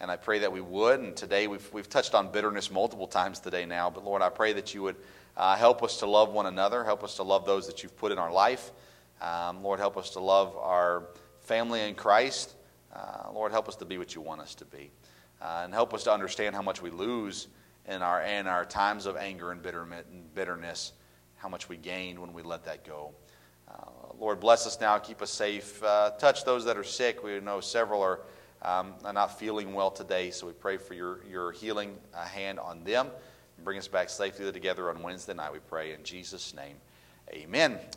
And 0.00 0.12
I 0.12 0.16
pray 0.16 0.38
that 0.38 0.52
we 0.52 0.60
would. 0.60 1.00
And 1.00 1.16
today 1.16 1.48
we've, 1.48 1.68
we've 1.72 1.88
touched 1.88 2.14
on 2.14 2.30
bitterness 2.30 2.70
multiple 2.70 3.08
times 3.08 3.40
today 3.40 3.66
now. 3.66 3.90
But 3.90 4.04
Lord, 4.04 4.22
I 4.22 4.28
pray 4.28 4.52
that 4.52 4.74
you 4.74 4.82
would 4.82 4.96
uh, 5.36 5.56
help 5.56 5.82
us 5.82 5.98
to 5.98 6.06
love 6.06 6.32
one 6.32 6.46
another, 6.46 6.84
help 6.84 7.02
us 7.02 7.16
to 7.16 7.24
love 7.24 7.44
those 7.44 7.66
that 7.66 7.82
you've 7.82 7.96
put 7.96 8.12
in 8.12 8.18
our 8.18 8.32
life. 8.32 8.70
Um, 9.20 9.62
Lord, 9.62 9.80
help 9.80 9.96
us 9.96 10.10
to 10.10 10.20
love 10.20 10.56
our 10.56 11.04
family 11.40 11.82
in 11.82 11.94
Christ. 11.94 12.54
Uh, 12.94 13.30
Lord, 13.32 13.52
help 13.52 13.68
us 13.68 13.76
to 13.76 13.84
be 13.84 13.98
what 13.98 14.14
you 14.14 14.20
want 14.20 14.40
us 14.40 14.54
to 14.56 14.64
be. 14.64 14.90
Uh, 15.40 15.62
and 15.64 15.72
help 15.72 15.94
us 15.94 16.04
to 16.04 16.12
understand 16.12 16.54
how 16.54 16.62
much 16.62 16.82
we 16.82 16.90
lose 16.90 17.48
in 17.86 18.02
our, 18.02 18.22
in 18.22 18.46
our 18.46 18.64
times 18.64 19.06
of 19.06 19.16
anger 19.16 19.50
and 19.50 19.62
bitterness, 20.34 20.92
how 21.36 21.48
much 21.48 21.68
we 21.68 21.76
gain 21.76 22.20
when 22.20 22.32
we 22.32 22.42
let 22.42 22.64
that 22.64 22.84
go. 22.84 23.12
Uh, 23.68 24.12
Lord, 24.18 24.40
bless 24.40 24.66
us 24.66 24.80
now. 24.80 24.98
Keep 24.98 25.22
us 25.22 25.30
safe. 25.30 25.82
Uh, 25.82 26.10
touch 26.18 26.44
those 26.44 26.64
that 26.64 26.76
are 26.76 26.84
sick. 26.84 27.22
We 27.22 27.38
know 27.40 27.60
several 27.60 28.02
are, 28.02 28.20
um, 28.62 28.94
are 29.04 29.12
not 29.12 29.38
feeling 29.38 29.74
well 29.74 29.90
today, 29.90 30.30
so 30.30 30.46
we 30.46 30.52
pray 30.52 30.76
for 30.76 30.94
your, 30.94 31.20
your 31.30 31.52
healing 31.52 31.96
uh, 32.14 32.24
hand 32.24 32.58
on 32.58 32.84
them. 32.84 33.08
Bring 33.64 33.78
us 33.78 33.88
back 33.88 34.10
safely 34.10 34.50
together 34.52 34.90
on 34.90 35.02
Wednesday 35.02 35.34
night, 35.34 35.52
we 35.52 35.58
pray. 35.58 35.92
In 35.92 36.02
Jesus' 36.04 36.54
name, 36.54 36.76
amen. 37.32 37.78